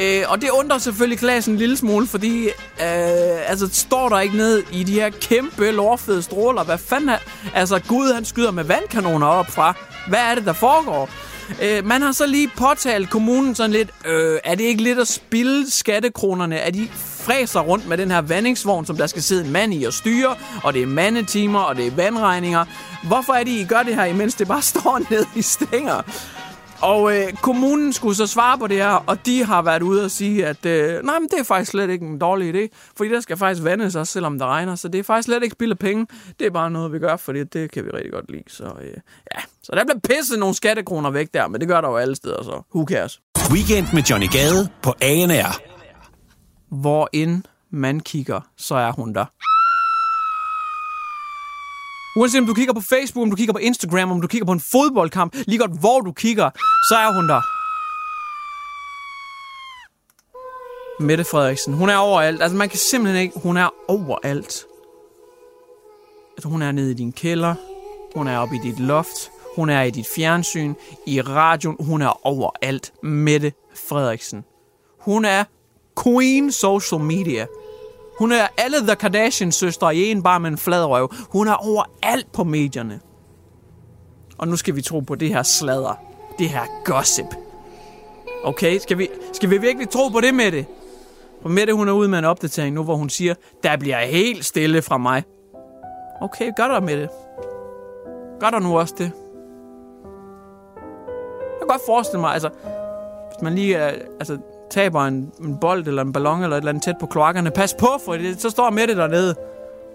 Øh, 0.00 0.22
og 0.28 0.40
det 0.40 0.50
undrer 0.50 0.78
selvfølgelig 0.78 1.18
klassen 1.18 1.54
en 1.54 1.58
lille 1.58 1.76
smule, 1.76 2.06
fordi 2.06 2.44
øh, 2.44 3.50
altså, 3.50 3.68
står 3.72 4.08
der 4.08 4.20
ikke 4.20 4.36
ned 4.36 4.62
i 4.72 4.84
de 4.84 4.92
her 4.92 5.10
kæmpe 5.10 5.70
lårfede 5.70 6.22
stråler. 6.22 6.64
Hvad 6.64 6.78
fanden 6.78 7.08
er... 7.08 7.18
Altså, 7.54 7.80
Gud 7.88 8.12
han 8.14 8.24
skyder 8.24 8.50
med 8.50 8.64
vandkanoner 8.64 9.26
op 9.26 9.50
fra. 9.50 9.74
Hvad 10.08 10.18
er 10.18 10.34
det, 10.34 10.46
der 10.46 10.52
foregår? 10.52 11.10
Øh, 11.62 11.86
man 11.86 12.02
har 12.02 12.12
så 12.12 12.26
lige 12.26 12.50
påtalt 12.56 13.10
kommunen 13.10 13.54
sådan 13.54 13.70
lidt, 13.70 13.90
øh, 14.06 14.38
er 14.44 14.54
det 14.54 14.64
ikke 14.64 14.82
lidt 14.82 14.98
at 14.98 15.08
spilde 15.08 15.70
skattekronerne? 15.70 16.56
Er 16.56 16.70
de 16.70 16.88
fræser 16.94 17.60
rundt 17.60 17.88
med 17.88 17.98
den 17.98 18.10
her 18.10 18.20
vandingsvogn, 18.20 18.86
som 18.86 18.96
der 18.96 19.06
skal 19.06 19.22
sidde 19.22 19.44
en 19.44 19.52
mand 19.52 19.74
i 19.74 19.84
og 19.84 19.92
styre, 19.92 20.36
og 20.62 20.74
det 20.74 20.82
er 20.82 20.86
mandetimer, 20.86 21.60
og 21.60 21.76
det 21.76 21.86
er 21.86 21.90
vandregninger. 21.90 22.64
Hvorfor 23.02 23.32
er 23.32 23.44
det, 23.44 23.50
I 23.50 23.64
gør 23.64 23.82
det 23.82 23.94
her, 23.94 24.04
imens 24.04 24.34
det 24.34 24.48
bare 24.48 24.62
står 24.72 25.00
ned 25.10 25.24
i 25.34 25.42
stænger? 25.42 26.02
Og 26.82 27.16
øh, 27.16 27.32
kommunen 27.32 27.92
skulle 27.92 28.14
så 28.14 28.26
svare 28.26 28.58
på 28.58 28.66
det 28.66 28.76
her, 28.76 29.04
og 29.06 29.26
de 29.26 29.44
har 29.44 29.62
været 29.62 29.82
ude 29.82 30.04
og 30.04 30.10
sige, 30.10 30.46
at 30.46 30.66
øh, 30.66 31.04
nej, 31.04 31.18
men 31.18 31.28
det 31.28 31.38
er 31.40 31.44
faktisk 31.44 31.70
slet 31.70 31.90
ikke 31.90 32.06
en 32.06 32.18
dårlig 32.18 32.54
idé, 32.54 32.68
fordi 32.96 33.10
der 33.10 33.20
skal 33.20 33.36
faktisk 33.36 33.64
vandes 33.64 33.96
også, 33.96 34.12
selvom 34.12 34.38
det 34.38 34.46
regner, 34.46 34.74
så 34.74 34.88
det 34.88 34.98
er 34.98 35.02
faktisk 35.02 35.26
slet 35.26 35.42
ikke 35.42 35.52
spild 35.52 35.70
af 35.70 35.78
penge. 35.78 36.06
Det 36.38 36.46
er 36.46 36.50
bare 36.50 36.70
noget, 36.70 36.92
vi 36.92 36.98
gør, 36.98 37.16
fordi 37.16 37.44
det 37.44 37.70
kan 37.70 37.84
vi 37.84 37.90
rigtig 37.90 38.12
godt 38.12 38.30
lide. 38.30 38.42
Så, 38.46 38.64
øh, 38.64 38.96
ja. 39.34 39.40
så 39.62 39.72
der 39.74 39.84
bliver 39.84 40.16
pisset 40.16 40.38
nogle 40.38 40.54
skattekroner 40.54 41.10
væk 41.10 41.34
der, 41.34 41.48
men 41.48 41.60
det 41.60 41.68
gør 41.68 41.80
der 41.80 41.88
jo 41.88 41.96
alle 41.96 42.16
steder, 42.16 42.42
så 42.42 42.62
who 42.74 42.86
cares? 42.86 43.20
Weekend 43.52 43.86
med 43.94 44.02
Johnny 44.02 44.28
Gade 44.32 44.68
på 44.82 44.94
ANR. 45.02 45.60
Hvor 46.80 47.08
end 47.12 47.42
man 47.70 48.00
kigger, 48.00 48.40
så 48.56 48.74
er 48.74 48.92
hun 48.92 49.14
der. 49.14 49.24
Uanset 52.18 52.40
om 52.40 52.46
du 52.46 52.54
kigger 52.54 52.74
på 52.74 52.80
Facebook, 52.80 53.22
om 53.22 53.30
du 53.30 53.36
kigger 53.36 53.52
på 53.52 53.58
Instagram, 53.58 54.10
om 54.10 54.20
du 54.20 54.26
kigger 54.26 54.46
på 54.46 54.52
en 54.52 54.60
fodboldkamp, 54.60 55.34
lige 55.46 55.58
godt 55.58 55.80
hvor 55.80 56.00
du 56.00 56.12
kigger, 56.12 56.50
så 56.88 56.96
er 56.96 57.12
hun 57.14 57.28
der. 57.28 57.40
Mette 61.02 61.24
Frederiksen. 61.24 61.74
Hun 61.74 61.88
er 61.88 61.96
overalt. 61.96 62.42
Altså, 62.42 62.56
man 62.56 62.68
kan 62.68 62.78
simpelthen 62.78 63.22
ikke... 63.22 63.40
Hun 63.42 63.56
er 63.56 63.68
overalt. 63.88 64.66
Altså, 66.36 66.48
hun 66.48 66.62
er 66.62 66.72
nede 66.72 66.90
i 66.90 66.94
din 66.94 67.12
kælder. 67.12 67.54
Hun 68.14 68.28
er 68.28 68.38
oppe 68.38 68.56
i 68.56 68.58
dit 68.58 68.80
loft. 68.80 69.30
Hun 69.56 69.70
er 69.70 69.82
i 69.82 69.90
dit 69.90 70.06
fjernsyn. 70.06 70.74
I 71.06 71.20
radioen. 71.20 71.76
Hun 71.80 72.02
er 72.02 72.26
overalt. 72.26 72.92
Mette 73.02 73.52
Frederiksen. 73.74 74.44
Hun 75.00 75.24
er 75.24 75.44
queen 76.04 76.52
social 76.52 77.00
media. 77.00 77.46
Hun 78.18 78.32
er 78.32 78.46
alle 78.56 78.78
The 78.78 78.94
Kardashian-søstre 78.94 79.96
i 79.96 80.10
en 80.10 80.22
bar 80.22 80.38
med 80.38 80.50
en 80.50 80.58
flad 80.58 80.84
røv. 80.84 81.12
Hun 81.30 81.48
er 81.48 81.54
overalt 81.54 82.32
på 82.32 82.44
medierne. 82.44 83.00
Og 84.38 84.48
nu 84.48 84.56
skal 84.56 84.76
vi 84.76 84.82
tro 84.82 85.00
på 85.00 85.14
det 85.14 85.28
her 85.28 85.42
sladder. 85.42 85.94
Det 86.38 86.48
her 86.48 86.62
gossip. 86.84 87.26
Okay, 88.44 88.78
skal 88.78 88.98
vi, 88.98 89.08
skal 89.32 89.50
vi 89.50 89.58
virkelig 89.58 89.88
tro 89.88 90.08
på 90.08 90.20
det 90.20 90.34
med 90.34 90.52
det? 90.52 90.66
For 91.42 91.48
Mette, 91.48 91.72
hun 91.72 91.88
er 91.88 91.92
ude 91.92 92.08
med 92.08 92.18
en 92.18 92.24
opdatering 92.24 92.74
nu, 92.74 92.82
hvor 92.82 92.96
hun 92.96 93.10
siger, 93.10 93.34
der 93.62 93.76
bliver 93.76 94.00
helt 94.00 94.44
stille 94.44 94.82
fra 94.82 94.98
mig. 94.98 95.22
Okay, 96.20 96.52
gør 96.56 96.68
der 96.68 96.80
med 96.80 96.96
det. 97.00 97.08
Gør 98.40 98.50
der 98.50 98.58
nu 98.58 98.78
også 98.78 98.94
det. 98.98 99.12
Jeg 101.44 101.58
kan 101.60 101.68
godt 101.68 101.82
forestille 101.86 102.20
mig, 102.20 102.32
altså, 102.32 102.48
hvis 102.48 103.42
man 103.42 103.54
lige 103.54 103.78
altså, 103.78 104.38
taber 104.70 105.00
en, 105.00 105.32
en 105.40 105.58
bold 105.60 105.88
eller 105.88 106.02
en 106.02 106.12
ballon 106.12 106.42
eller 106.42 106.56
et 106.56 106.60
eller 106.60 106.72
andet 106.72 106.84
tæt 106.84 106.98
på 107.00 107.06
kloakkerne, 107.06 107.50
pas 107.50 107.74
på, 107.74 107.88
for 108.04 108.16
det, 108.16 108.40
så 108.40 108.50
står 108.50 108.70
Mette 108.70 108.96
dernede 108.96 109.34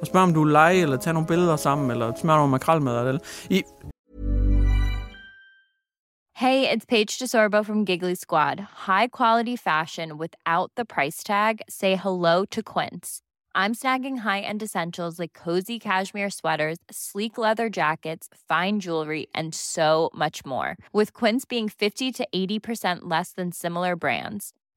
og 0.02 0.08
spørger, 0.08 0.28
om 0.28 0.34
du 0.34 0.44
vil 0.44 0.52
lege, 0.52 0.82
eller 0.82 0.98
tage 0.98 1.14
nogle 1.14 1.28
billeder 1.28 1.56
sammen, 1.56 1.92
eller 1.92 2.12
nogle. 2.24 3.08
Eller, 3.08 3.20
I, 3.50 3.64
Hey, 6.36 6.68
it's 6.68 6.86
Paige 6.86 7.20
DeSorbo 7.20 7.64
from 7.64 7.86
Giggly 7.86 8.16
Squad. 8.16 8.60
High 8.88 9.08
quality 9.08 9.56
fashion 9.56 10.18
without 10.18 10.72
the 10.76 10.84
price 10.84 11.24
tag. 11.24 11.62
Say 11.70 11.96
hello 11.96 12.44
to 12.46 12.62
Quince. 12.64 13.22
I'm 13.56 13.76
snagging 13.76 14.18
high-end 14.18 14.64
essentials 14.64 15.20
like 15.20 15.34
cozy 15.34 15.78
cashmere 15.80 16.32
sweaters, 16.32 16.80
sleek 16.90 17.38
leather 17.38 17.70
jackets, 17.70 18.28
fine 18.50 18.80
jewelry, 18.80 19.28
and 19.36 19.54
so 19.54 20.10
much 20.16 20.44
more. 20.44 20.76
With 20.92 21.14
Quince 21.14 21.46
being 21.46 21.70
50 21.70 22.12
to 22.14 22.28
80% 22.34 23.02
less 23.04 23.34
than 23.34 23.52
similar 23.52 23.96
brands. 23.96 24.54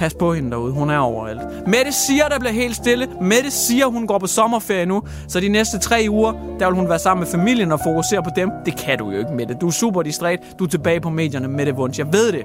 Pas 0.00 0.14
på 0.14 0.34
hende 0.34 0.50
derude. 0.50 0.72
Hun 0.72 0.90
er 0.90 0.98
overalt. 0.98 1.40
Mette 1.66 1.92
siger, 1.92 2.28
der 2.28 2.38
bliver 2.38 2.52
helt 2.52 2.76
stille. 2.76 3.08
Mette 3.20 3.50
siger, 3.50 3.86
hun 3.86 4.06
går 4.06 4.18
på 4.18 4.26
sommerferie 4.26 4.86
nu. 4.86 5.02
Så 5.28 5.40
de 5.40 5.48
næste 5.48 5.78
tre 5.78 6.06
uger, 6.10 6.32
der 6.58 6.66
vil 6.66 6.74
hun 6.74 6.88
være 6.88 6.98
sammen 6.98 7.20
med 7.20 7.28
familien 7.28 7.72
og 7.72 7.80
fokusere 7.84 8.22
på 8.22 8.30
dem. 8.36 8.50
Det 8.66 8.76
kan 8.76 8.98
du 8.98 9.10
jo 9.10 9.18
ikke, 9.18 9.30
Mette. 9.32 9.54
Du 9.60 9.66
er 9.66 9.70
super 9.70 10.02
distræt. 10.02 10.38
Du 10.58 10.64
er 10.64 10.68
tilbage 10.68 11.00
på 11.00 11.10
medierne, 11.10 11.48
Mette 11.48 11.74
Vunds. 11.74 11.98
Jeg 11.98 12.12
ved 12.12 12.32
det. 12.32 12.42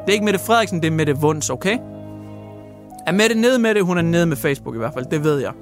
Det 0.00 0.08
er 0.08 0.12
ikke 0.12 0.24
Mette 0.24 0.40
Frederiksen, 0.40 0.80
det 0.80 0.86
er 0.86 0.90
Mette 0.90 1.16
Vunds, 1.16 1.50
okay? 1.50 1.78
Er 3.06 3.12
Mette 3.12 3.34
nede 3.34 3.58
med 3.58 3.74
det? 3.74 3.84
Hun 3.84 3.98
er 3.98 4.02
nede 4.02 4.26
med 4.26 4.36
Facebook 4.36 4.74
i 4.74 4.78
hvert 4.78 4.94
fald. 4.94 5.06
Det 5.06 5.24
ved 5.24 5.38
jeg. 5.38 5.52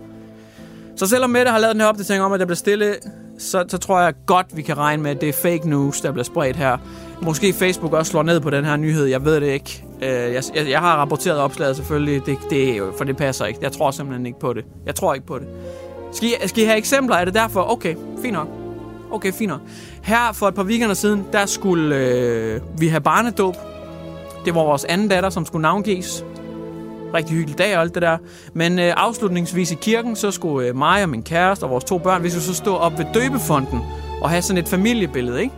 Så 0.96 1.06
selvom 1.06 1.30
Mette 1.30 1.50
har 1.50 1.58
lavet 1.58 1.74
den 1.74 1.80
her 1.80 1.88
opdatering 1.88 2.22
om, 2.22 2.32
at 2.32 2.40
der 2.40 2.46
bliver 2.46 2.56
stille, 2.56 2.94
så, 3.40 3.64
så 3.68 3.78
tror 3.78 4.00
jeg 4.00 4.14
godt, 4.26 4.46
vi 4.54 4.62
kan 4.62 4.78
regne 4.78 5.02
med, 5.02 5.10
at 5.10 5.20
det 5.20 5.28
er 5.28 5.32
fake 5.32 5.68
news, 5.68 6.00
der 6.00 6.12
bliver 6.12 6.24
spredt 6.24 6.56
her. 6.56 6.78
Måske 7.22 7.52
Facebook 7.52 7.92
også 7.92 8.10
slår 8.10 8.22
ned 8.22 8.40
på 8.40 8.50
den 8.50 8.64
her 8.64 8.76
nyhed. 8.76 9.04
Jeg 9.04 9.24
ved 9.24 9.40
det 9.40 9.46
ikke. 9.46 9.84
Øh, 10.02 10.08
jeg, 10.08 10.42
jeg, 10.54 10.70
jeg 10.70 10.80
har 10.80 10.96
rapporteret 10.96 11.38
opslaget 11.38 11.76
selvfølgelig, 11.76 12.26
det, 12.26 12.38
det 12.50 12.70
er 12.70 12.76
jo, 12.76 12.92
for 12.98 13.04
det 13.04 13.16
passer 13.16 13.46
ikke. 13.46 13.60
Jeg 13.62 13.72
tror 13.72 13.90
simpelthen 13.90 14.26
ikke 14.26 14.40
på 14.40 14.52
det. 14.52 14.64
Jeg 14.86 14.94
tror 14.94 15.14
ikke 15.14 15.26
på 15.26 15.38
det. 15.38 15.48
Skal 16.12 16.28
I, 16.28 16.48
skal 16.48 16.62
I 16.62 16.66
have 16.66 16.78
eksempler? 16.78 17.16
Er 17.16 17.24
det 17.24 17.34
derfor? 17.34 17.72
Okay, 17.72 17.94
fint 18.22 18.32
nok. 18.32 18.48
Okay, 19.10 19.32
fint 19.32 19.48
nok. 19.48 19.60
Her 20.02 20.32
for 20.32 20.48
et 20.48 20.54
par 20.54 20.64
weekender 20.64 20.94
siden, 20.94 21.26
der 21.32 21.46
skulle 21.46 21.96
øh, 21.96 22.60
vi 22.78 22.88
have 22.88 23.00
barnedåb. 23.00 23.56
Det 24.44 24.54
var 24.54 24.64
vores 24.64 24.84
anden 24.84 25.08
datter, 25.08 25.30
som 25.30 25.46
skulle 25.46 25.62
navngives. 25.62 26.24
Rigtig 27.14 27.36
hyggelig 27.36 27.58
dag 27.58 27.76
og 27.76 27.82
alt 27.82 27.94
det 27.94 28.02
der. 28.02 28.16
Men 28.54 28.78
øh, 28.78 28.94
afslutningsvis 28.96 29.70
i 29.70 29.74
kirken, 29.74 30.16
så 30.16 30.30
skulle 30.30 30.68
øh, 30.68 30.76
mig 30.76 31.02
og 31.02 31.08
min 31.08 31.22
kæreste 31.22 31.64
og 31.64 31.70
vores 31.70 31.84
to 31.84 31.98
børn, 31.98 32.22
vi 32.22 32.30
skulle 32.30 32.44
så 32.44 32.54
stå 32.54 32.76
op 32.76 32.98
ved 32.98 33.06
døbefonden 33.14 33.80
og 34.22 34.30
have 34.30 34.42
sådan 34.42 34.62
et 34.62 34.68
familiebillede, 34.68 35.42
ikke? 35.42 35.54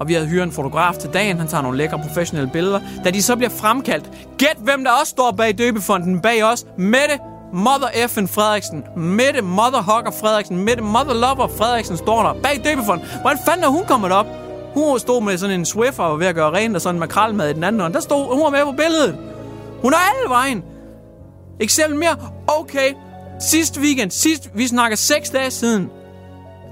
Og 0.00 0.08
vi 0.08 0.14
havde 0.14 0.26
hyret 0.26 0.42
en 0.42 0.52
fotograf 0.52 0.94
til 0.94 1.10
dagen. 1.10 1.38
Han 1.38 1.48
tager 1.48 1.62
nogle 1.62 1.78
lækre 1.78 1.98
professionelle 1.98 2.50
billeder. 2.52 2.80
Da 3.04 3.10
de 3.10 3.22
så 3.22 3.36
bliver 3.36 3.50
fremkaldt, 3.50 4.10
gæt 4.38 4.56
hvem 4.58 4.84
der 4.84 4.90
også 4.90 5.10
står 5.10 5.30
bag 5.30 5.58
døbefonden 5.58 6.20
bag 6.20 6.44
os. 6.44 6.66
Mette 6.76 7.18
Mother 7.52 7.88
Effin 8.04 8.28
Frederiksen. 8.28 8.84
Mette 8.96 9.42
Mother 9.42 9.82
Hugger 9.82 10.10
Frederiksen. 10.10 10.64
Mette 10.64 10.82
Mother 10.82 11.14
Lover 11.14 11.48
Frederiksen 11.58 11.96
står 11.96 12.22
der 12.22 12.40
bag 12.42 12.60
døbefonden. 12.64 13.06
Hvordan 13.20 13.38
fanden 13.46 13.64
er 13.64 13.68
hun 13.68 13.84
kommet 13.88 14.12
op? 14.12 14.26
Hun 14.74 14.98
stod 14.98 15.22
med 15.22 15.38
sådan 15.38 15.58
en 15.58 15.64
Swiffer 15.64 16.02
og 16.02 16.10
var 16.10 16.16
ved 16.16 16.26
at 16.26 16.34
gøre 16.34 16.52
rent 16.52 16.74
og 16.74 16.80
sådan 16.80 16.94
en 16.94 17.00
makralmad 17.00 17.50
i 17.50 17.52
den 17.52 17.64
anden 17.64 17.80
hånd. 17.80 17.94
Der 17.94 18.00
stod, 18.00 18.34
hun 18.34 18.42
var 18.44 18.50
med 18.50 18.64
på 18.64 18.72
billedet. 18.72 19.35
Hun 19.82 19.92
er 19.92 19.96
alle 19.96 20.28
vejen. 20.28 20.62
Eksempel 21.60 21.98
mere. 21.98 22.16
Okay. 22.60 22.94
Sidste 23.50 23.80
weekend. 23.80 24.10
Sidst, 24.10 24.50
vi 24.54 24.66
snakker 24.66 24.96
seks 24.96 25.30
dage 25.30 25.50
siden. 25.50 25.90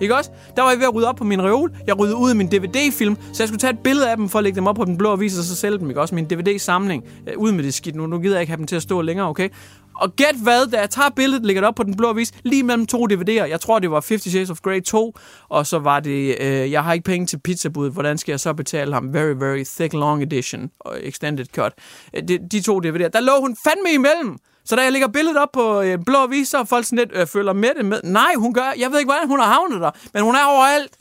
Ikke 0.01 0.17
også? 0.17 0.31
Der 0.57 0.63
var 0.63 0.71
jeg 0.71 0.79
ved 0.79 0.87
at 0.87 0.95
rydde 0.95 1.09
op 1.09 1.17
på 1.17 1.25
min 1.25 1.43
reol. 1.43 1.73
Jeg 1.87 1.99
ryddede 1.99 2.17
ud 2.17 2.31
af 2.31 2.37
min 2.37 2.49
DVD-film, 2.49 3.17
så 3.33 3.43
jeg 3.43 3.49
skulle 3.49 3.59
tage 3.61 3.73
et 3.73 3.79
billede 3.79 4.11
af 4.11 4.17
dem 4.17 4.29
for 4.29 4.39
at 4.39 4.43
lægge 4.45 4.57
dem 4.57 4.67
op 4.67 4.77
på 4.77 4.85
den 4.85 4.97
blå 4.99 5.13
avis 5.13 5.39
og 5.39 5.45
så 5.45 5.57
sælge 5.57 5.79
dem. 5.79 5.89
Ikke 5.89 6.01
også? 6.01 6.15
Min 6.15 6.25
DVD-samling. 6.25 7.05
Øh, 7.29 7.35
Ud 7.39 7.53
med 7.53 7.65
det 7.65 7.75
skidt 7.75 7.97
nu. 7.97 8.07
Nu 8.07 8.19
gider 8.19 8.35
jeg 8.35 8.41
ikke 8.41 8.51
have 8.51 8.59
dem 8.59 8.67
til 8.67 8.77
at 8.77 8.83
stå 8.83 9.01
længere, 9.01 9.29
okay? 9.29 9.49
Og 9.95 10.17
gæt 10.17 10.35
hvad, 10.43 10.67
da 10.67 10.81
jeg 10.81 10.91
tager 10.91 11.11
billedet, 11.11 11.47
lægger 11.47 11.61
det 11.63 11.69
op 11.69 11.75
på 11.75 11.83
den 11.83 11.97
blå 11.97 12.09
avis, 12.11 12.33
lige 12.43 12.63
mellem 12.63 12.87
to 12.87 13.07
DVD'er. 13.13 13.31
Jeg 13.45 13.61
tror, 13.61 13.79
det 13.79 13.91
var 13.91 13.97
50 14.09 14.23
Shades 14.31 14.51
of 14.51 14.61
Grey 14.61 14.83
2, 14.83 15.15
og 15.49 15.67
så 15.67 15.79
var 15.79 16.01
det, 16.01 16.37
øh, 16.41 16.73
jeg 16.73 16.85
har 16.85 16.93
ikke 16.93 17.05
penge 17.05 17.27
til 17.27 17.39
pizzabuddet, 17.41 17.93
hvordan 17.93 18.19
skal 18.19 18.33
jeg 18.33 18.41
så 18.41 18.53
betale 18.53 18.95
ham? 18.95 19.15
Very, 19.15 19.35
very 19.39 19.65
thick 19.65 19.93
long 19.93 20.23
edition 20.23 20.71
og 20.81 20.99
extended 21.03 21.47
cut. 21.55 21.73
Øh, 22.15 22.23
De, 22.29 22.39
de 22.51 22.61
to 22.61 22.81
DVD'er, 22.81 23.09
der 23.09 23.21
lå 23.21 23.33
hun 23.41 23.57
fandme 23.67 23.93
imellem. 23.93 24.39
Så 24.65 24.77
da 24.77 24.83
jeg 24.83 24.93
lægger 24.93 25.09
billedet 25.09 25.39
op 25.39 25.49
på 25.53 25.81
øh, 25.81 25.99
blå 26.07 26.19
avis, 26.19 26.49
så 26.49 26.59
er 26.59 26.65
folk 26.65 26.85
sådan 26.87 26.99
lidt, 26.99 27.11
øh, 27.13 27.27
følger 27.27 27.53
med 27.53 27.71
det 27.77 27.85
med. 27.85 28.01
Nej, 28.05 28.33
hun 28.37 28.55
gør, 28.55 28.73
jeg 28.79 28.91
ved 28.91 28.99
ikke, 28.99 29.09
hvordan 29.13 29.29
hun 29.29 29.39
har 29.41 29.47
havnet 29.53 29.81
der, 29.81 29.91
men 30.15 30.23
hun 30.23 30.35
er 30.35 30.45
overalt. 30.45 30.93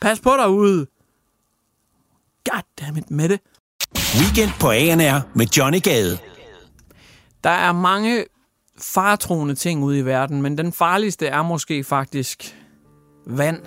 Pas 0.00 0.20
på 0.20 0.30
derude. 0.30 0.86
Goddammit, 2.50 3.10
Mette. 3.10 3.38
Weekend 4.20 4.50
på 4.60 4.70
ANR 4.70 5.20
med 5.34 5.46
Johnny 5.46 5.82
Gade. 5.82 6.18
Der 7.44 7.50
er 7.50 7.72
mange 7.72 8.24
fartroende 8.78 9.54
ting 9.54 9.84
ude 9.84 9.98
i 9.98 10.04
verden, 10.04 10.42
men 10.42 10.58
den 10.58 10.72
farligste 10.72 11.26
er 11.26 11.42
måske 11.42 11.84
faktisk 11.84 12.56
vand. 13.26 13.60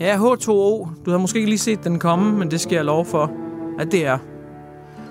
Ja, 0.00 0.16
H2O. 0.16 0.88
Du 1.04 1.10
har 1.10 1.18
måske 1.18 1.38
ikke 1.38 1.50
lige 1.50 1.58
set 1.58 1.84
den 1.84 1.98
komme, 1.98 2.38
men 2.38 2.50
det 2.50 2.60
skal 2.60 2.74
jeg 2.74 2.84
lov 2.84 3.06
for, 3.06 3.32
at 3.78 3.92
det 3.92 4.06
er. 4.06 4.18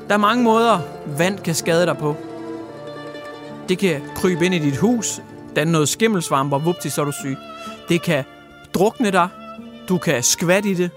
Der 0.08 0.14
er 0.14 0.18
mange 0.18 0.44
måder, 0.44 0.80
vand 1.18 1.40
kan 1.40 1.56
skade 1.56 1.86
dig 1.86 1.98
på. 1.98 2.16
Det 3.70 3.78
kan 3.78 4.02
krybe 4.16 4.46
ind 4.46 4.56
i 4.56 4.60
dit 4.60 4.78
hus, 4.78 5.22
danne 5.56 5.72
noget 5.72 5.90
skimmelsvamp, 5.90 6.54
og 6.54 6.66
vupti, 6.66 6.90
så 6.90 7.02
er 7.02 7.06
du 7.06 7.12
syg. 7.12 7.38
Det 7.90 8.02
kan 8.02 8.24
drukne 8.74 9.12
dig. 9.12 9.30
Du 9.90 9.98
kan 9.98 10.24
skvatte 10.24 10.70
i 10.70 10.74
det. 10.74 10.92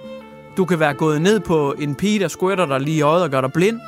Du 0.57 0.65
kan 0.65 0.81
være 0.81 0.95
gået 0.95 1.23
ned 1.23 1.41
på 1.41 1.75
en 1.79 1.95
pige, 1.95 2.19
der 2.19 2.29
squirter 2.29 2.67
dig 2.67 2.81
lige 2.81 2.97
i 2.97 3.03
øjet 3.03 3.23
og 3.23 3.31
gør 3.31 3.41
dig 3.41 3.53
blind. 3.53 3.81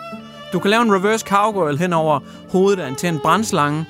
Du 0.52 0.58
kan 0.58 0.70
lave 0.70 0.82
en 0.82 0.94
reverse 0.94 1.26
cowgirl 1.28 1.76
hen 1.76 1.92
over 1.92 2.20
hovedet 2.50 2.82
af 2.82 2.88
en 2.88 2.94
tændt 2.94 3.22
brændslange. 3.22 3.86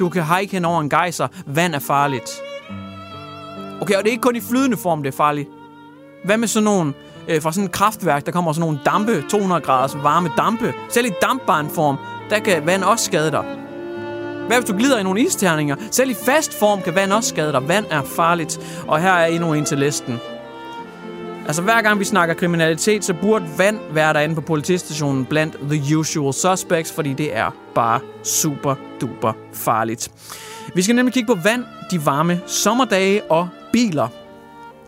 Du 0.00 0.08
kan 0.08 0.24
hike 0.24 0.52
hen 0.52 0.64
over 0.64 0.80
en 0.80 0.90
gejser. 0.90 1.28
Vand 1.46 1.74
er 1.74 1.78
farligt. 1.78 2.30
Okay, 3.80 3.94
og 3.94 4.02
det 4.02 4.08
er 4.08 4.12
ikke 4.12 4.22
kun 4.22 4.36
i 4.36 4.40
flydende 4.40 4.76
form, 4.76 5.02
det 5.02 5.12
er 5.12 5.16
farligt. 5.16 5.48
Hvad 6.24 6.36
med 6.36 6.48
sådan 6.48 6.64
nogle 6.64 6.92
øh, 7.28 7.42
fra 7.42 7.52
sådan 7.52 7.64
et 7.64 7.72
kraftværk, 7.72 8.26
der 8.26 8.32
kommer 8.32 8.52
sådan 8.52 8.60
nogle 8.60 8.80
dampe, 8.84 9.24
200 9.30 9.60
graders 9.60 9.96
varme 10.02 10.30
dampe. 10.36 10.74
Selv 10.90 11.06
i 11.06 11.10
dampbarnform, 11.22 11.96
der 12.30 12.38
kan 12.38 12.66
vand 12.66 12.82
også 12.82 13.04
skade 13.04 13.30
dig. 13.30 13.44
Hvad 14.46 14.56
hvis 14.56 14.70
du 14.70 14.76
glider 14.76 14.98
i 14.98 15.02
nogle 15.02 15.20
isterninger? 15.20 15.76
Selv 15.90 16.10
i 16.10 16.14
fast 16.14 16.58
form 16.58 16.82
kan 16.82 16.94
vand 16.94 17.12
også 17.12 17.28
skade 17.28 17.52
dig. 17.52 17.68
Vand 17.68 17.84
er 17.90 18.02
farligt. 18.02 18.82
Og 18.88 19.00
her 19.00 19.12
er 19.12 19.26
endnu 19.26 19.52
en 19.52 19.64
til 19.64 19.78
listen. 19.78 20.20
Altså 21.46 21.62
hver 21.62 21.82
gang 21.82 21.98
vi 22.00 22.04
snakker 22.04 22.34
kriminalitet, 22.34 23.04
så 23.04 23.14
burde 23.14 23.46
vand 23.58 23.78
være 23.90 24.12
derinde 24.12 24.34
på 24.34 24.40
politistationen 24.40 25.24
blandt 25.24 25.56
the 25.70 25.96
usual 25.98 26.34
suspects, 26.34 26.92
fordi 26.92 27.12
det 27.12 27.36
er 27.36 27.50
bare 27.74 28.00
super 28.22 28.74
duper 29.00 29.32
farligt. 29.52 30.10
Vi 30.74 30.82
skal 30.82 30.96
nemlig 30.96 31.14
kigge 31.14 31.34
på 31.34 31.40
vand, 31.44 31.64
de 31.90 32.06
varme 32.06 32.40
sommerdage 32.46 33.22
og 33.30 33.48
biler. 33.72 34.08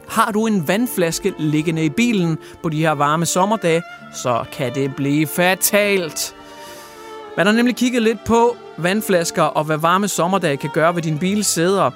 Har 0.08 0.32
du 0.32 0.46
en 0.46 0.68
vandflaske 0.68 1.34
liggende 1.38 1.84
i 1.84 1.88
bilen 1.88 2.38
på 2.62 2.68
de 2.68 2.78
her 2.78 2.92
varme 2.92 3.26
sommerdage, 3.26 3.82
så 4.14 4.44
kan 4.52 4.74
det 4.74 4.96
blive 4.96 5.26
fatalt. 5.26 6.34
Man 7.36 7.46
har 7.46 7.52
nemlig 7.52 7.76
kigget 7.76 8.02
lidt 8.02 8.24
på 8.26 8.56
vandflasker 8.78 9.42
og 9.42 9.64
hvad 9.64 9.76
varme 9.78 10.08
sommerdage 10.08 10.56
kan 10.56 10.70
gøre 10.74 10.94
ved 10.94 11.02
din 11.02 11.18
bils 11.18 11.46
sæder. 11.46 11.90